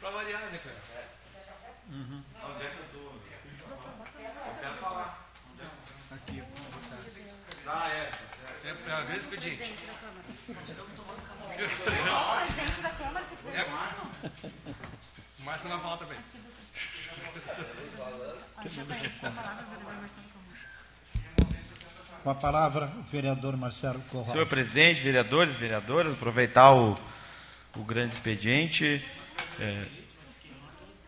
[0.00, 0.76] Pra variar, né, cara?
[1.92, 2.98] Onde é que eu tô?
[3.00, 5.28] Eu quero falar.
[6.12, 6.42] Aqui.
[7.66, 8.10] Ah, é.
[8.64, 9.74] É pra grande expediente.
[11.56, 13.64] presidente da Câmara que É.
[15.38, 16.18] O Márcio não vai falar também.
[22.22, 24.32] Com a palavra, o vereador Marcelo Corral.
[24.32, 26.96] Senhor presidente, vereadores, vereadoras, aproveitar o,
[27.74, 29.02] o grande expediente,
[29.58, 29.86] é,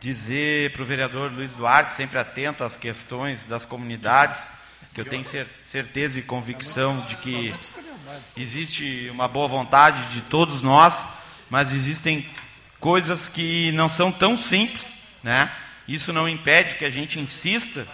[0.02, 4.48] dizer para o vereador Luiz Duarte, sempre atento às questões das comunidades,
[4.92, 7.54] que eu tenho cer- certeza e convicção de que
[8.36, 11.04] existe uma boa vontade de todos nós,
[11.48, 12.28] mas existem
[12.80, 14.92] coisas que não são tão simples,
[15.22, 15.52] né?
[15.86, 17.86] Isso não impede que a gente insista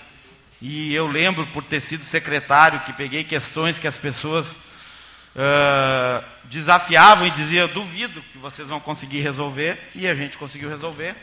[0.63, 4.57] e eu lembro, por ter sido secretário, que peguei questões que as pessoas
[5.37, 11.15] ah, desafiavam e diziam: duvido que vocês vão conseguir resolver, e a gente conseguiu resolver.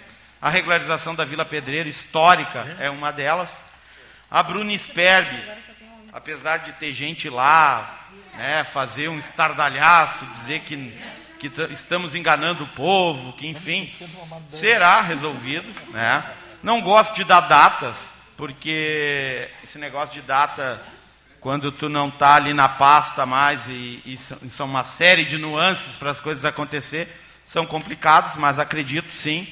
[0.41, 3.63] A regularização da Vila Pedreira, histórica, é uma delas.
[4.29, 5.41] A Bruna Sperbi,
[6.13, 7.99] apesar de ter gente lá,
[8.35, 10.93] né, fazer um estardalhaço, dizer que,
[11.39, 13.93] que estamos enganando o povo, que enfim,
[14.47, 15.67] será resolvido.
[15.91, 16.23] Né?
[16.61, 20.81] Não gosto de dar datas, porque esse negócio de data,
[21.39, 25.37] quando tu não está ali na pasta mais, e, são- e são uma série de
[25.37, 27.07] nuances para as coisas acontecer,
[27.45, 29.47] são complicados, mas acredito sim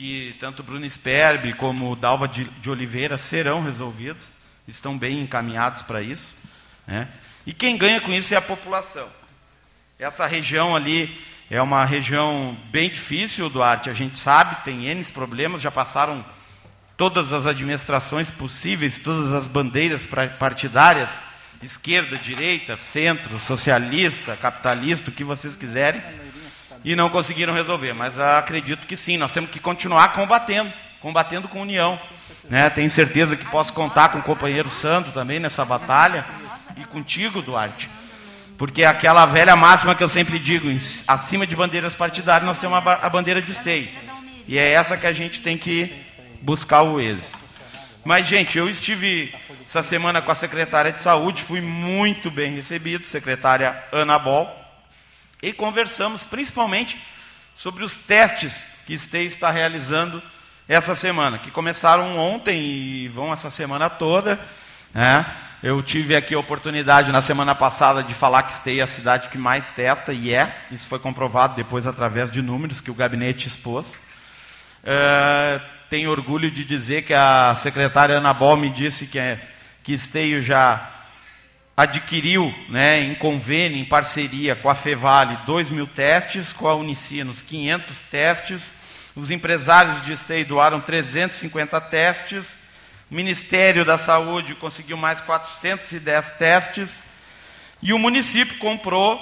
[0.00, 4.30] que tanto Bruno Sperbi como Dalva de, Oliveira serão resolvidos,
[4.66, 6.34] estão bem encaminhados para isso.
[6.86, 7.06] Né?
[7.46, 9.06] E quem ganha com isso é a população.
[9.98, 11.20] Essa região ali
[11.50, 16.24] é uma região bem difícil, Duarte, a gente sabe, tem N problemas, já passaram
[16.96, 21.18] todas as administrações possíveis, todas as bandeiras partidárias,
[21.62, 26.02] esquerda, direita, centro, socialista, capitalista, o que vocês quiserem,
[26.84, 27.92] e não conseguiram resolver.
[27.92, 31.98] Mas acredito que sim, nós temos que continuar combatendo, combatendo com união.
[32.48, 32.68] Né?
[32.70, 36.26] Tenho certeza que posso contar com o companheiro Santo também nessa batalha,
[36.76, 37.88] e contigo, Duarte.
[38.56, 40.68] Porque aquela velha máxima que eu sempre digo,
[41.08, 43.88] acima de bandeiras partidárias nós temos a bandeira de esteio.
[44.46, 45.94] E é essa que a gente tem que
[46.42, 47.38] buscar o êxito.
[48.04, 49.32] Mas, gente, eu estive
[49.64, 54.48] essa semana com a secretária de saúde, fui muito bem recebido, secretária Ana Bol,
[55.42, 56.98] e conversamos principalmente
[57.54, 60.22] sobre os testes que Esteio está realizando
[60.68, 64.38] essa semana, que começaram ontem e vão essa semana toda.
[64.94, 65.26] né?
[65.62, 69.28] Eu tive aqui a oportunidade na semana passada de falar que Esteio é a cidade
[69.28, 73.46] que mais testa, e é, isso foi comprovado depois através de números que o gabinete
[73.46, 73.98] expôs.
[74.82, 75.60] É,
[75.90, 79.38] tenho orgulho de dizer que a secretária Ana Bol me disse que, é,
[79.82, 80.99] que Esteio já
[81.80, 87.42] adquiriu, né, em convênio, em parceria com a Fevale, 2 mil testes, com a Unicinos,
[87.42, 88.72] 500 testes.
[89.16, 92.58] Os empresários de esteio doaram 350 testes.
[93.10, 97.02] O Ministério da Saúde conseguiu mais 410 testes.
[97.80, 99.18] E o município comprou,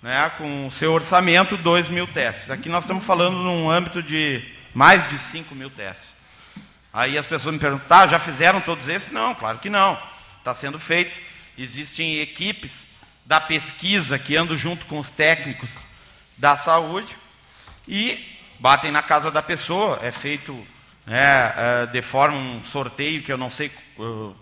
[0.00, 2.52] né, com o seu orçamento, 2 mil testes.
[2.52, 6.14] Aqui nós estamos falando num âmbito de mais de 5 mil testes.
[6.92, 9.10] Aí as pessoas me perguntam, tá, já fizeram todos esses?
[9.10, 9.98] Não, claro que não.
[10.38, 11.25] Está sendo feito.
[11.58, 12.86] Existem equipes
[13.24, 15.78] da pesquisa que andam junto com os técnicos
[16.36, 17.16] da saúde
[17.88, 19.98] e batem na casa da pessoa.
[20.02, 20.52] É feito
[21.06, 24.34] né, é, de forma um sorteio que eu não sei o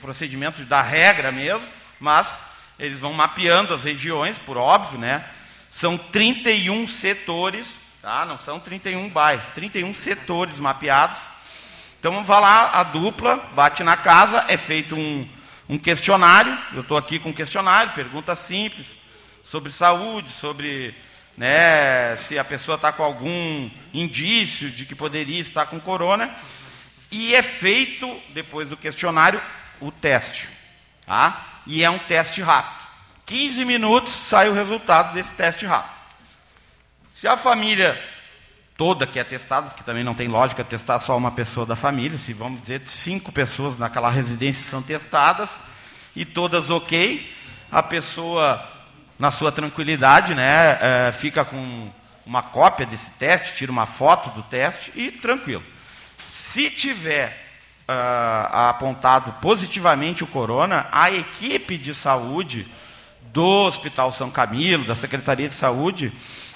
[0.00, 1.68] procedimento da regra mesmo,
[2.00, 2.34] mas
[2.78, 5.24] eles vão mapeando as regiões, por óbvio, né?
[5.68, 8.24] São 31 setores, tá?
[8.24, 11.20] não são 31 bairros, 31 setores mapeados.
[11.98, 15.28] Então vai lá, a dupla bate na casa, é feito um,
[15.68, 16.56] um questionário.
[16.72, 18.96] Eu estou aqui com um questionário, perguntas simples
[19.42, 20.94] sobre saúde, sobre
[21.36, 26.34] né, se a pessoa está com algum indício de que poderia estar com corona.
[27.10, 29.40] E é feito, depois do questionário,
[29.80, 30.48] o teste.
[31.06, 31.60] Tá?
[31.66, 32.78] E é um teste rápido.
[33.26, 35.98] 15 minutos sai o resultado desse teste rápido.
[37.14, 38.00] Se a família
[38.78, 42.16] toda que é testada, porque também não tem lógica testar só uma pessoa da família,
[42.16, 45.50] se vamos dizer cinco pessoas naquela residência são testadas
[46.14, 47.28] e todas ok,
[47.72, 48.64] a pessoa
[49.18, 51.90] na sua tranquilidade, né, é, fica com
[52.24, 55.64] uma cópia desse teste, tira uma foto do teste e tranquilo.
[56.30, 57.48] Se tiver
[57.88, 62.64] uh, apontado positivamente o corona, a equipe de saúde
[63.32, 66.12] do Hospital São Camilo, da Secretaria de Saúde,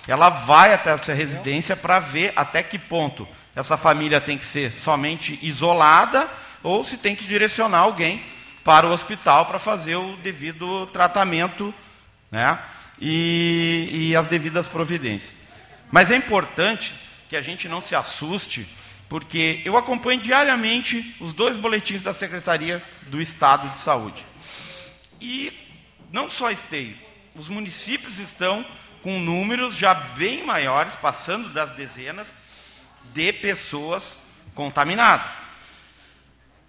[0.06, 4.72] ela vai até essa residência para ver até que ponto essa família tem que ser
[4.72, 6.28] somente isolada
[6.62, 8.24] ou se tem que direcionar alguém
[8.64, 11.74] para o hospital para fazer o devido tratamento
[12.30, 12.58] né?
[13.00, 15.36] e, e as devidas providências.
[15.90, 16.94] Mas é importante
[17.28, 18.66] que a gente não se assuste,
[19.08, 24.24] porque eu acompanho diariamente os dois boletins da Secretaria do Estado de Saúde.
[25.20, 25.52] E
[26.10, 26.96] não só esteio,
[27.34, 28.64] os municípios estão
[29.02, 32.34] com números já bem maiores, passando das dezenas,
[33.12, 34.16] de pessoas
[34.54, 35.32] contaminadas.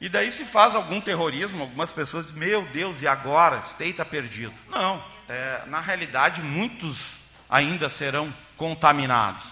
[0.01, 3.61] E daí se faz algum terrorismo, algumas pessoas dizem, meu Deus, e agora?
[3.65, 4.53] Stay está perdido.
[4.67, 7.19] Não, é, na realidade, muitos
[7.49, 9.45] ainda serão contaminados.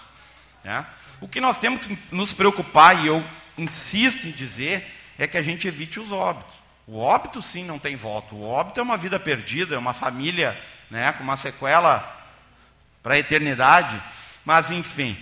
[0.62, 0.84] Né?
[1.20, 3.24] O que nós temos que nos preocupar, e eu
[3.56, 4.86] insisto em dizer,
[5.18, 6.54] é que a gente evite os óbitos.
[6.86, 8.34] O óbito, sim, não tem volta.
[8.34, 10.60] O óbito é uma vida perdida, é uma família
[10.90, 12.21] né, com uma sequela
[13.02, 14.00] para a eternidade.
[14.44, 15.16] Mas, enfim,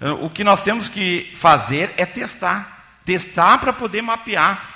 [0.00, 2.98] eh, o que nós temos que fazer é testar.
[3.04, 4.70] Testar para poder mapear.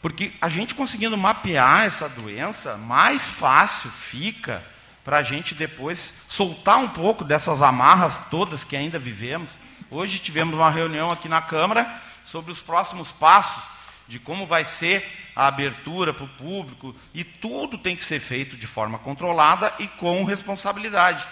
[0.00, 4.62] Porque a gente conseguindo mapear essa doença, mais fácil fica
[5.04, 9.58] para a gente depois soltar um pouco dessas amarras todas que ainda vivemos.
[9.90, 11.88] Hoje tivemos uma reunião aqui na Câmara
[12.24, 13.62] sobre os próximos passos
[14.08, 18.56] de como vai ser a abertura para o público, e tudo tem que ser feito
[18.56, 21.26] de forma controlada e com responsabilidade.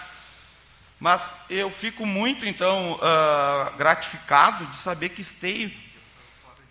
[1.01, 5.69] Mas eu fico muito, então, uh, gratificado de saber que Esteio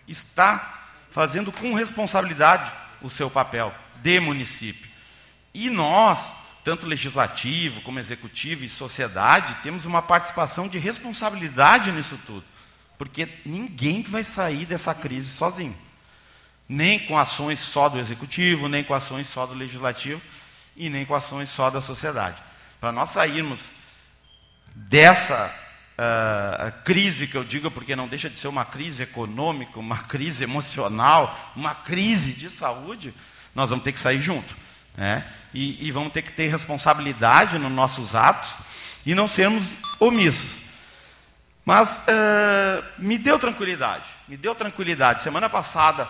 [0.07, 2.71] está fazendo com responsabilidade
[3.01, 4.89] o seu papel de município.
[5.53, 12.45] E nós, tanto legislativo como executivo e sociedade, temos uma participação de responsabilidade nisso tudo.
[12.97, 15.77] Porque ninguém vai sair dessa crise sozinho
[16.71, 20.21] nem com ações só do executivo, nem com ações só do legislativo
[20.73, 22.41] e nem com ações só da sociedade.
[22.79, 23.71] Para nós sairmos
[24.73, 25.53] dessa
[25.97, 30.43] uh, crise que eu digo, porque não deixa de ser uma crise econômica, uma crise
[30.43, 33.13] emocional, uma crise de saúde,
[33.53, 34.55] nós vamos ter que sair junto.
[34.95, 35.25] Né?
[35.53, 38.55] E, e vamos ter que ter responsabilidade nos nossos atos
[39.05, 39.63] e não sermos
[39.99, 40.63] omissos.
[41.63, 45.23] Mas uh, me deu tranquilidade, me deu tranquilidade.
[45.23, 46.07] Semana passada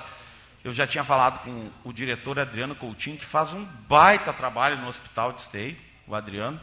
[0.63, 4.87] eu já tinha falado com o diretor Adriano Coutinho, que faz um baita trabalho no
[4.87, 6.59] hospital de Stay, o Adriano.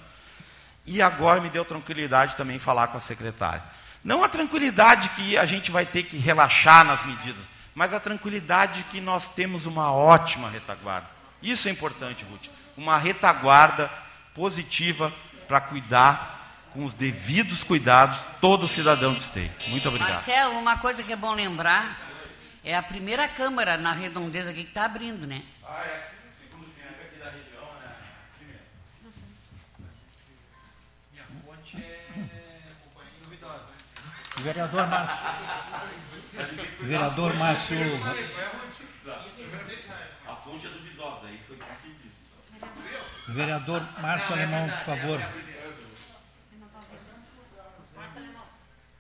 [0.89, 3.63] E agora me deu tranquilidade também falar com a secretária.
[4.03, 8.85] Não a tranquilidade que a gente vai ter que relaxar nas medidas, mas a tranquilidade
[8.91, 11.09] que nós temos uma ótima retaguarda.
[11.43, 12.49] Isso é importante, Ruth.
[12.77, 13.91] Uma retaguarda
[14.35, 15.13] positiva
[15.47, 19.51] para cuidar com os devidos cuidados todo cidadão de Stay.
[19.69, 20.15] Muito obrigado.
[20.15, 21.99] Marcelo, uma coisa que é bom lembrar
[22.65, 25.43] é a primeira Câmara na redondeza aqui que está abrindo, né?
[25.67, 26.11] Ah, é.
[26.39, 27.95] Segundo aqui da região, né?
[28.37, 28.63] Primeiro.
[31.13, 32.07] Minha fonte é
[33.23, 33.69] duvidosa.
[34.43, 35.19] Vereador Márcio.
[36.81, 37.77] Vereador Márcio.
[40.27, 43.33] A fonte é duvidosa, daí foi o que disse.
[43.33, 45.21] Vereador Márcio Alemão, por favor.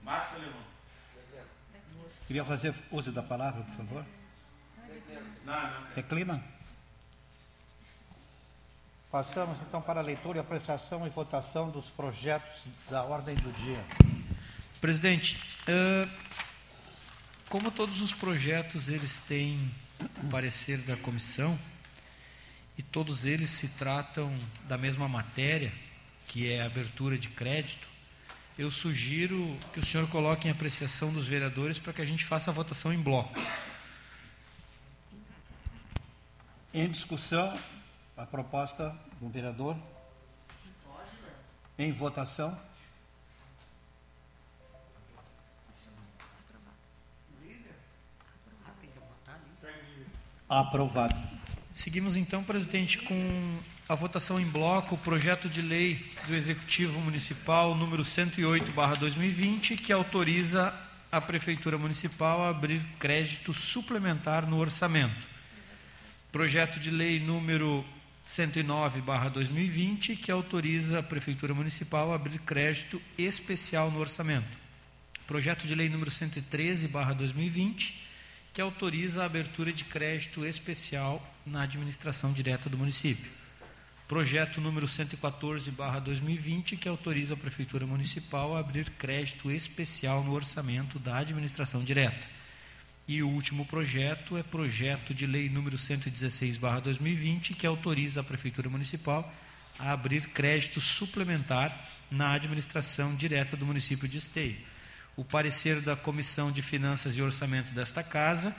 [0.03, 0.62] Márcio Alemão.
[2.26, 4.05] Queria fazer uso da palavra, por favor.
[5.45, 5.95] Não.
[5.95, 6.43] Declina.
[9.11, 13.82] Passamos então para a leitura, apreciação e votação dos projetos da ordem do dia.
[14.81, 15.37] Presidente,
[17.49, 19.70] como todos os projetos eles têm
[20.22, 21.59] o parecer da comissão
[22.76, 24.33] e todos eles se tratam
[24.68, 25.72] da mesma matéria,
[26.29, 27.89] que é a abertura de crédito,
[28.57, 32.51] eu sugiro que o senhor coloque em apreciação dos vereadores para que a gente faça
[32.51, 33.41] a votação em bloco.
[36.72, 37.59] Em discussão,
[38.16, 39.76] a proposta do vereador.
[41.76, 42.68] Em votação.
[50.49, 51.15] Aprovado.
[51.75, 57.75] Seguimos então, presidente, com a votação em bloco, o projeto de lei do Executivo Municipal
[57.75, 60.75] número 108/2020, que autoriza
[61.13, 65.15] a Prefeitura Municipal a abrir crédito suplementar no orçamento.
[66.33, 67.85] Projeto de lei número
[68.25, 74.49] 109/2020, que autoriza a Prefeitura Municipal a abrir crédito especial no orçamento.
[75.27, 78.08] Projeto de lei número 113/2020,
[78.59, 83.31] que autoriza a abertura de crédito especial na administração direta do município.
[84.09, 91.19] Projeto número 114/2020, que autoriza a Prefeitura Municipal a abrir crédito especial no orçamento da
[91.19, 92.27] administração direta.
[93.07, 99.33] E o último projeto é projeto de lei número 116/2020, que autoriza a Prefeitura Municipal
[99.79, 101.71] a abrir crédito suplementar
[102.11, 104.57] na administração direta do município de Esteio.
[105.19, 108.55] O parecer da Comissão de Finanças e Orçamento desta Casa,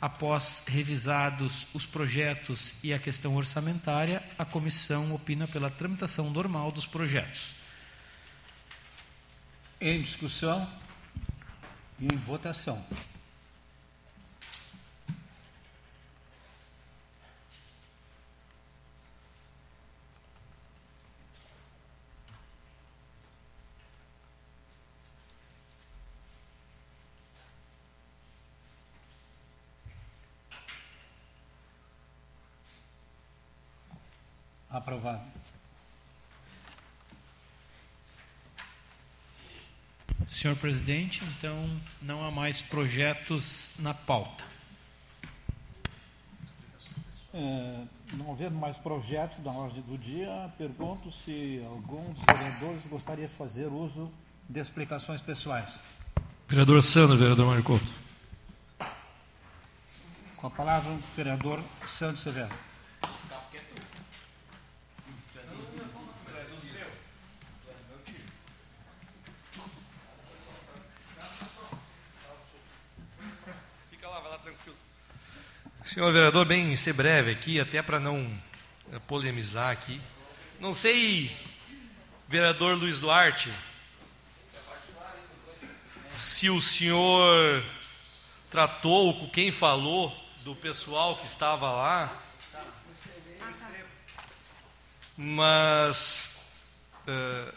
[0.00, 6.86] após revisados os projetos e a questão orçamentária, a comissão opina pela tramitação normal dos
[6.86, 7.56] projetos.
[9.80, 10.70] Em discussão
[11.98, 12.86] e em votação.
[34.74, 35.22] Aprovado.
[40.44, 41.70] Senhor presidente, então
[42.02, 44.44] não há mais projetos na pauta.
[47.32, 53.26] É, não havendo mais projetos da ordem do dia, pergunto se algum dos vereadores gostaria
[53.26, 54.12] de fazer uso
[54.46, 55.80] de explicações pessoais.
[56.46, 57.90] Vereador Sandro, vereador Maricoto.
[60.36, 62.54] Com a palavra, o vereador Sandro Severo.
[74.04, 74.76] Fica lá, vai lá tranquilo.
[75.94, 78.28] Senhor vereador, bem ser breve aqui, até para não
[78.92, 80.00] eh, polemizar aqui.
[80.58, 81.30] Não sei,
[82.26, 83.48] vereador Luiz Duarte,
[86.16, 87.64] se o senhor
[88.50, 92.22] tratou com quem falou do pessoal que estava lá,
[95.16, 96.58] mas
[97.06, 97.54] eh,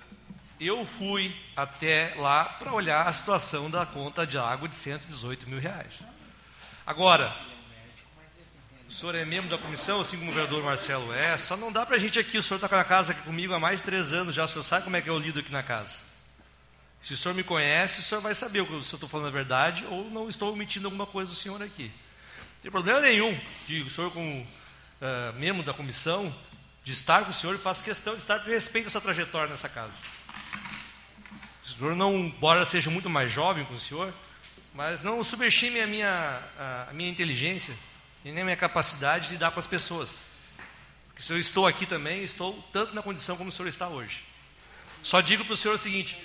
[0.60, 5.60] eu fui até lá para olhar a situação da conta de água de 118 mil
[5.60, 6.06] reais.
[6.86, 7.36] Agora,
[8.88, 11.86] o senhor é membro da comissão, assim como o vereador Marcelo é, só não dá
[11.86, 13.84] para a gente aqui, o senhor está com a casa aqui comigo há mais de
[13.84, 16.00] três anos já, o senhor sabe como é que eu lido aqui na casa.
[17.02, 19.86] Se o senhor me conhece, o senhor vai saber se eu estou falando a verdade
[19.90, 21.92] ou não estou omitindo alguma coisa do senhor aqui.
[22.38, 24.48] Não tem problema nenhum de o senhor, como
[25.02, 26.34] ah, membro da comissão,
[26.84, 29.50] de estar com o senhor e faço questão de estar, porque respeito a sua trajetória
[29.50, 30.02] nessa casa.
[31.64, 34.14] O senhor não, embora seja muito mais jovem que o senhor,
[34.74, 37.76] mas não subestime a minha, a, a minha inteligência
[38.28, 40.24] e nem a minha capacidade de lidar com as pessoas.
[41.08, 44.22] Porque se eu estou aqui também, estou tanto na condição como o senhor está hoje.
[45.02, 46.20] Só digo para o senhor o seguinte.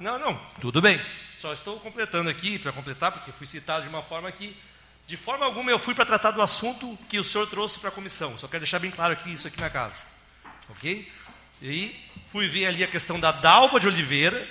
[0.00, 1.00] Não, não, tudo bem.
[1.38, 4.56] Só estou completando aqui, para completar, porque fui citado de uma forma que,
[5.06, 7.92] de forma alguma, eu fui para tratar do assunto que o senhor trouxe para a
[7.92, 8.36] comissão.
[8.36, 10.04] Só quero deixar bem claro aqui, isso aqui na casa.
[10.70, 11.12] Ok?
[11.62, 11.94] E
[12.26, 14.46] fui ver ali a questão da Dalva de Oliveira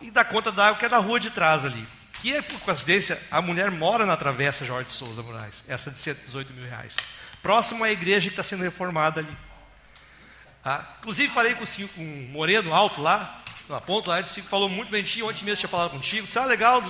[0.00, 1.86] e da conta da água que é da rua de trás ali.
[2.20, 6.52] Que é, por coincidência, a mulher mora na travessa Jorge Souza Moraes, essa de 118
[6.52, 6.96] mil reais.
[7.42, 9.36] Próximo à igreja que está sendo reformada ali.
[10.64, 10.96] Tá?
[10.98, 15.02] Inclusive, falei com o, o Moreno Alto lá, na ponta lá, que falou muito bem
[15.02, 16.82] de ontem mesmo tinha falado contigo, disse, ah, legal,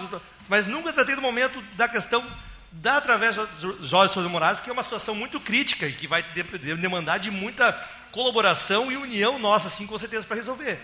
[0.49, 2.25] mas nunca tratei do momento da questão
[2.71, 3.49] da travessa
[3.83, 7.73] Jorge Souza Moraes, que é uma situação muito crítica e que vai demandar de muita
[8.11, 10.79] colaboração e união nossa, sim, com certeza, para resolver.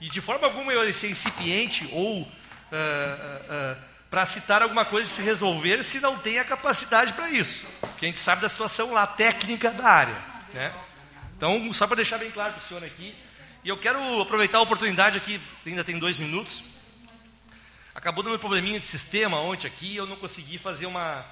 [0.00, 2.26] E de forma alguma eu ser incipiente ou
[2.70, 7.12] uh, uh, uh, para citar alguma coisa de se resolver se não tem a capacidade
[7.12, 7.66] para isso.
[7.80, 10.16] Porque a gente sabe da situação lá técnica da área.
[10.52, 10.72] Né?
[11.36, 13.14] Então, só para deixar bem claro para o senhor aqui,
[13.62, 16.62] e eu quero aproveitar a oportunidade aqui, ainda tem dois minutos.
[17.94, 21.24] Acabou dando um probleminha de sistema ontem aqui, eu não consegui fazer uma,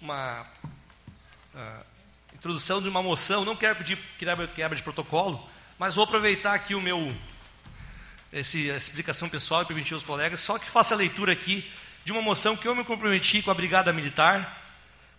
[0.00, 0.46] uma
[1.54, 1.84] uh,
[2.34, 6.80] introdução de uma moção, não quero pedir quebra de protocolo, mas vou aproveitar aqui o
[6.80, 7.14] meu
[8.34, 11.64] esse, a explicação pessoal e permitir aos colegas, só que faça a leitura aqui
[12.04, 14.60] de uma moção que eu me comprometi com a Brigada Militar,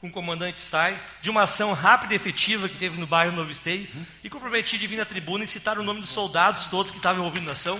[0.01, 3.49] com o comandante Stein, de uma ação rápida e efetiva que teve no bairro Novo
[3.49, 3.87] Esteio,
[4.21, 7.21] e comprometi de vir na tribuna e citar o nome dos soldados todos que estavam
[7.21, 7.79] envolvidos na ação,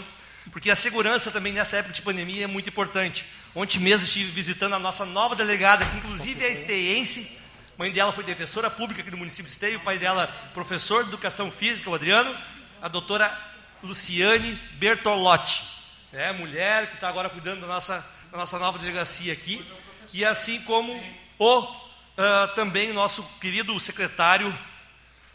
[0.51, 3.25] porque a segurança também nessa época de pandemia é muito importante.
[3.53, 7.39] Ontem mesmo estive visitando a nossa nova delegada, que inclusive é esteiense,
[7.77, 11.09] mãe dela foi defensora pública aqui do município de Esteio, o pai dela professor de
[11.09, 12.33] educação física, o Adriano,
[12.81, 13.37] a doutora
[13.85, 15.63] Luciane Bertolotti,
[16.11, 19.65] é mulher que está agora cuidando da nossa, da nossa nova delegacia aqui,
[20.13, 20.93] e assim como
[21.37, 24.53] o uh, também nosso querido secretário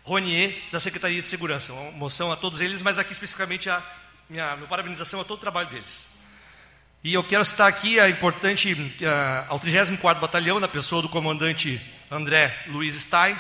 [0.03, 1.73] Ronier, da Secretaria de Segurança.
[1.73, 3.83] Uma moção a todos eles, mas aqui especificamente a
[4.29, 6.09] minha, minha parabenização a todo o trabalho deles.
[7.05, 11.81] E eu quero citar aqui a importante, uh, ao 34º Batalhão, na pessoa do comandante
[12.11, 13.37] André Luiz Stein,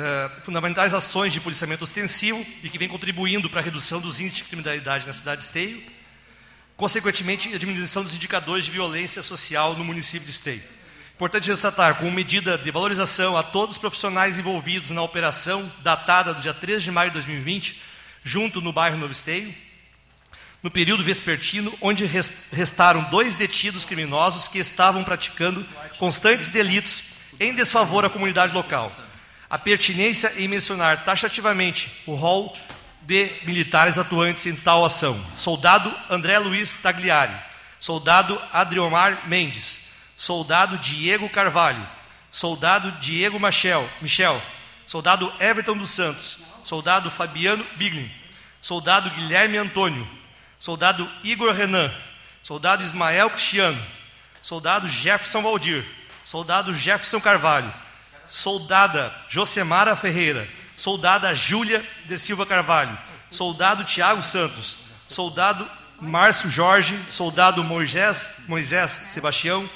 [0.00, 4.38] uh, fundamentais ações de policiamento ostensivo e que vem contribuindo para a redução dos índices
[4.38, 5.82] de criminalidade na cidade de Esteio,
[6.76, 10.62] consequentemente a diminuição dos indicadores de violência social no município de Esteio.
[11.14, 16.40] Importante ressaltar, como medida de valorização a todos os profissionais envolvidos na operação datada do
[16.40, 17.78] dia 13 de maio de 2020,
[18.24, 19.54] junto no bairro Novo Esteio,
[20.62, 25.66] no período vespertino, onde restaram dois detidos criminosos que estavam praticando
[25.98, 27.02] constantes delitos
[27.38, 28.90] em desfavor à comunidade local.
[29.50, 32.56] A pertinência em mencionar taxativamente o rol
[33.02, 35.20] de militares atuantes em tal ação.
[35.36, 37.34] Soldado André Luiz Tagliari,
[37.78, 41.84] soldado Adriomar Mendes, soldado Diego Carvalho,
[42.30, 44.40] soldado Diego Michel, Michel.
[44.90, 48.10] Soldado Everton dos Santos, soldado Fabiano Biglin,
[48.60, 50.04] soldado Guilherme Antônio,
[50.58, 51.94] soldado Igor Renan,
[52.42, 53.80] soldado Ismael Cristiano,
[54.42, 55.86] soldado Jefferson Valdir,
[56.24, 57.72] soldado Jefferson Carvalho,
[58.30, 62.96] soldada Josemara Ferreira, soldada Júlia de Silva Carvalho,
[63.30, 64.78] soldado Tiago Santos,
[65.08, 65.68] soldado
[66.00, 69.68] Márcio Jorge, soldado Moisés, Moisés Sebastião,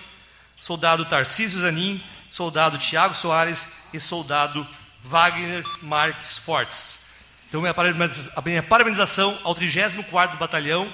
[0.57, 2.01] soldado Tarcísio Zanin,
[2.31, 4.67] soldado Tiago Soares e soldado
[5.03, 7.01] Wagner Marques Fortes.
[7.49, 10.91] Então, a minha parabenização ao 34º Batalhão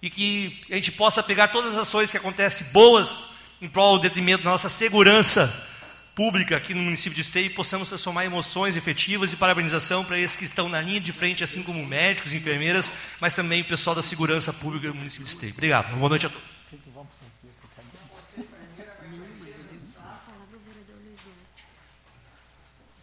[0.00, 4.02] e que a gente possa pegar todas as ações que acontecem boas em prol do
[4.02, 5.73] detrimento da nossa segurança
[6.14, 10.44] pública aqui no município de Esteio possamos transformar emoções efetivas e parabenização para esses que
[10.44, 12.90] estão na linha de frente, assim como médicos, enfermeiras,
[13.20, 15.52] mas também o pessoal da segurança pública do município de Esteio.
[15.52, 15.94] Obrigado.
[15.96, 16.54] Boa noite a todos.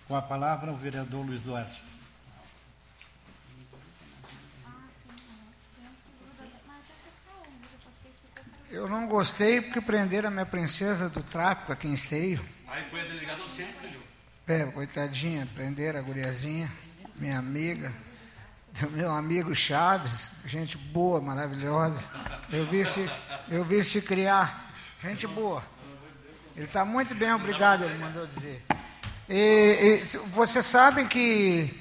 [0.08, 1.82] Com a palavra o vereador Luiz Duarte.
[8.70, 12.42] Eu não gostei porque prenderam a minha princesa do tráfico aqui em Esteio.
[12.72, 14.02] Aí foi a delegada sempre prendeu.
[14.48, 16.72] É, coitadinha, prenderam a guriazinha,
[17.18, 17.94] minha amiga,
[18.80, 22.02] do meu amigo Chaves, gente boa, maravilhosa.
[22.50, 23.10] Eu vi se,
[23.50, 24.72] eu vi se criar,
[25.04, 25.62] gente boa.
[26.56, 28.64] Ele está muito bem, obrigado, ele mandou dizer.
[29.28, 31.78] E, e vocês sabem que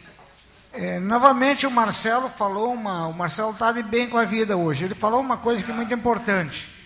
[0.72, 3.06] é, novamente o Marcelo falou uma.
[3.06, 4.86] O Marcelo está de bem com a vida hoje.
[4.86, 6.79] Ele falou uma coisa que é muito importante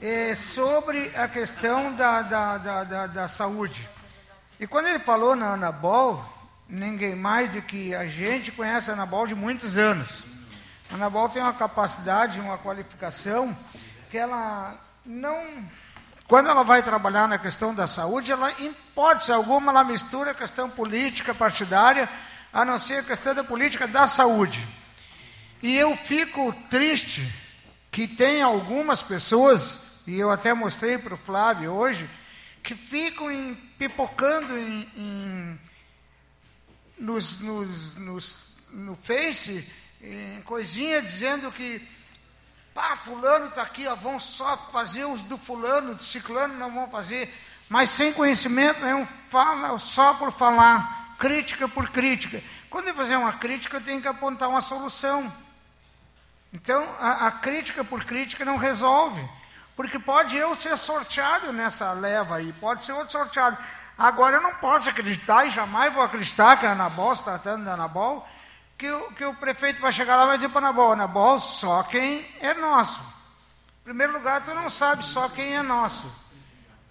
[0.00, 3.88] é, sobre a questão da, da, da, da, da saúde.
[4.60, 6.24] E quando ele falou na Anabol,
[6.68, 10.24] ninguém mais do que a gente conhece a Anabol de muitos anos.
[10.90, 13.56] A Anabol tem uma capacidade, uma qualificação
[14.10, 14.74] que ela
[15.04, 15.44] não.
[16.26, 20.34] Quando ela vai trabalhar na questão da saúde, ela, em hipótese alguma, ela mistura a
[20.34, 22.08] questão política, partidária,
[22.52, 24.66] a não ser a questão da política da saúde.
[25.62, 27.26] E eu fico triste
[27.90, 32.08] que tem algumas pessoas e eu até mostrei para o Flávio hoje,
[32.62, 35.60] que ficam em, pipocando em, em,
[36.98, 41.86] nos, nos, nos, no Face, em coisinha dizendo que
[42.72, 46.88] pá, fulano está aqui, ó, vão só fazer os do fulano, do ciclano não vão
[46.88, 47.30] fazer,
[47.68, 52.42] mas sem conhecimento nenhum, fala só por falar, crítica por crítica.
[52.70, 55.30] Quando eu fazer uma crítica, eu tenho que apontar uma solução.
[56.50, 59.22] Então, a, a crítica por crítica não resolve.
[59.78, 63.56] Porque pode eu ser sorteado nessa leva aí, pode ser outro sorteado.
[63.96, 67.74] Agora eu não posso acreditar e jamais vou acreditar que a Anabol está tratando da
[67.74, 68.28] Anabol,
[68.76, 71.38] que o, que o prefeito vai chegar lá e vai dizer para a Anabol, Anabol,
[71.38, 73.00] só quem é nosso.
[73.82, 76.12] Em primeiro lugar, tu não sabe só quem é nosso.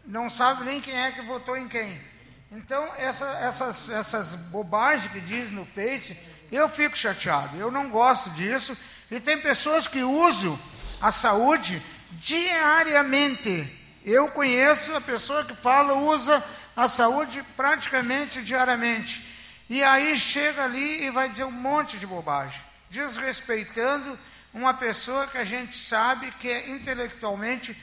[0.05, 2.01] Não sabe nem quem é que votou em quem.
[2.49, 6.17] Então, essa, essas, essas bobagens que diz no Face,
[6.49, 7.57] eu fico chateado.
[7.57, 8.77] Eu não gosto disso.
[9.11, 10.57] E tem pessoas que usam
[11.01, 11.81] a saúde
[12.11, 13.67] diariamente.
[14.05, 16.43] Eu conheço a pessoa que fala, usa
[16.75, 19.25] a saúde praticamente diariamente.
[19.69, 24.17] E aí chega ali e vai dizer um monte de bobagem, desrespeitando
[24.53, 27.75] uma pessoa que a gente sabe que é intelectualmente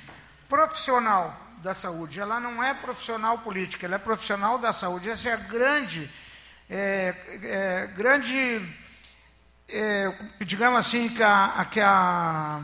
[0.49, 2.21] profissional da saúde.
[2.21, 5.11] Ela não é profissional política, ela é profissional da saúde.
[5.11, 6.11] Essa é a grande,
[6.71, 8.63] é, é, grande,
[9.69, 12.61] é, digamos assim, que a, que a,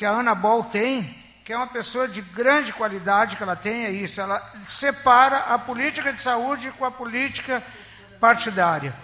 [0.00, 3.84] que a Ana Bol tem, que é uma pessoa de grande qualidade que ela tem,
[3.84, 4.18] é isso.
[4.18, 7.62] Ela separa a política de saúde com a política
[8.18, 8.96] partidária.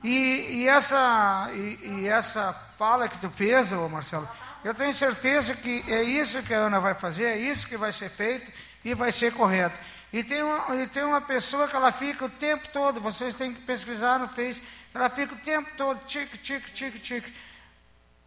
[0.00, 4.28] E, e essa, e, e, essa fala que tu fez, ô Marcelo,
[4.62, 7.90] eu tenho certeza que é isso que a Ana vai fazer, é isso que vai
[7.90, 8.52] ser feito
[8.84, 9.76] e vai ser correto.
[10.12, 13.52] E tem uma, e tem uma pessoa que ela fica o tempo todo, vocês têm
[13.52, 14.62] que pesquisar no Face,
[14.94, 16.38] ela fica o tempo todo, tique.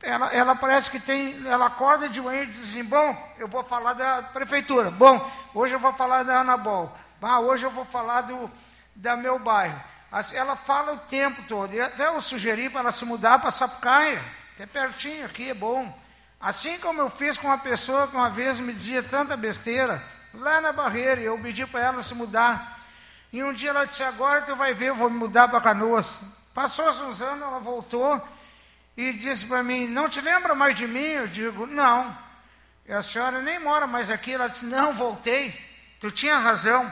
[0.02, 3.64] Ela, ela parece que tem, ela acorda de manhã e diz assim, bom, eu vou
[3.64, 8.22] falar da prefeitura, bom, hoje eu vou falar da Anabol, ah, hoje eu vou falar
[8.22, 8.52] do,
[8.96, 9.82] da meu bairro.
[10.34, 11.74] Ela fala o tempo todo.
[11.74, 14.24] E até eu sugeri para ela se mudar para Sapucaia,
[14.56, 15.92] que é pertinho aqui, é bom.
[16.40, 20.02] Assim como eu fiz com uma pessoa que uma vez me dizia tanta besteira,
[20.34, 22.80] lá na barreira, e eu pedi para ela se mudar.
[23.34, 26.22] E um dia ela disse, agora tu vai ver, eu vou me mudar para Canoas.
[26.54, 28.22] Passou-se uns anos, ela voltou
[28.98, 31.00] e disse para mim, não te lembra mais de mim?
[31.00, 32.18] Eu digo, não.
[32.86, 34.34] E a senhora nem mora mais aqui.
[34.34, 35.54] Ela disse, não, voltei.
[36.00, 36.92] Tu tinha razão.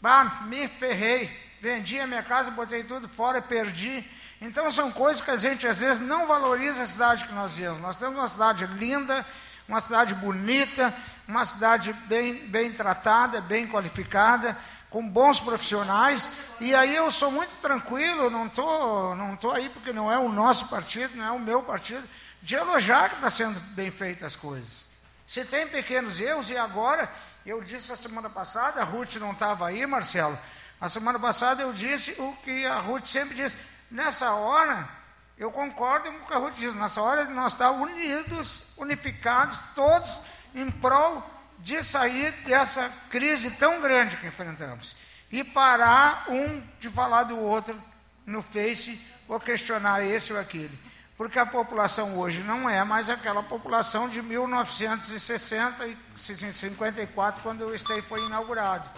[0.00, 4.04] Bah, me ferrei vendi a minha casa, botei tudo fora, perdi.
[4.40, 7.80] Então são coisas que a gente às vezes não valoriza a cidade que nós vivemos.
[7.80, 9.26] Nós temos uma cidade linda,
[9.68, 10.94] uma cidade bonita,
[11.26, 14.56] uma cidade bem, bem tratada, bem qualificada,
[14.90, 16.32] com bons profissionais.
[16.60, 20.28] E aí eu sou muito tranquilo, não estou não tô aí porque não é o
[20.28, 22.06] nosso partido, não é o meu partido,
[22.42, 24.88] de elogiar que está sendo bem feitas as coisas.
[25.26, 27.10] Se tem pequenos erros, e agora,
[27.44, 30.38] eu disse a semana passada, a Ruth não estava aí, Marcelo,
[30.80, 33.56] a semana passada eu disse o que a Ruth sempre diz.
[33.90, 34.88] Nessa hora,
[35.36, 36.74] eu concordo com o que a Ruth diz.
[36.74, 40.22] Nessa hora, nós estamos unidos, unificados, todos
[40.54, 44.96] em prol de sair dessa crise tão grande que enfrentamos.
[45.30, 47.78] E parar um de falar do outro
[48.24, 50.78] no Face ou questionar esse ou aquele.
[51.16, 57.74] Porque a população hoje não é mais aquela população de 1960 e 54, quando o
[57.74, 58.88] Estei foi inaugurado.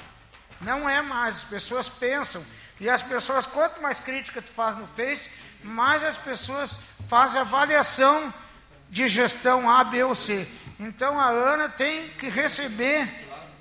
[0.60, 2.44] Não é mais, as pessoas pensam.
[2.78, 5.30] E as pessoas, quanto mais crítica tu faz no Face,
[5.62, 8.32] mais as pessoas fazem avaliação
[8.90, 10.46] de gestão A, B ou C.
[10.82, 13.06] Então a Ana tem que receber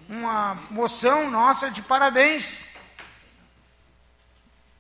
[0.08, 2.66] uma moção nossa de parabéns,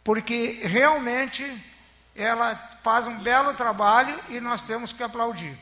[0.06, 1.46] porque realmente
[2.16, 5.58] ela faz um belo trabalho e nós temos que aplaudir.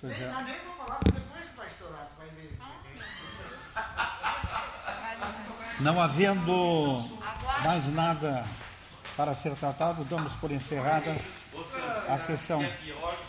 [0.00, 0.42] É.
[0.42, 0.67] nem vou
[5.80, 7.04] Não havendo
[7.62, 8.44] mais nada
[9.16, 11.16] para ser tratado, damos por encerrada
[12.08, 12.64] a sessão.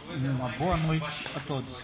[0.07, 1.77] Uma boa noite a todos.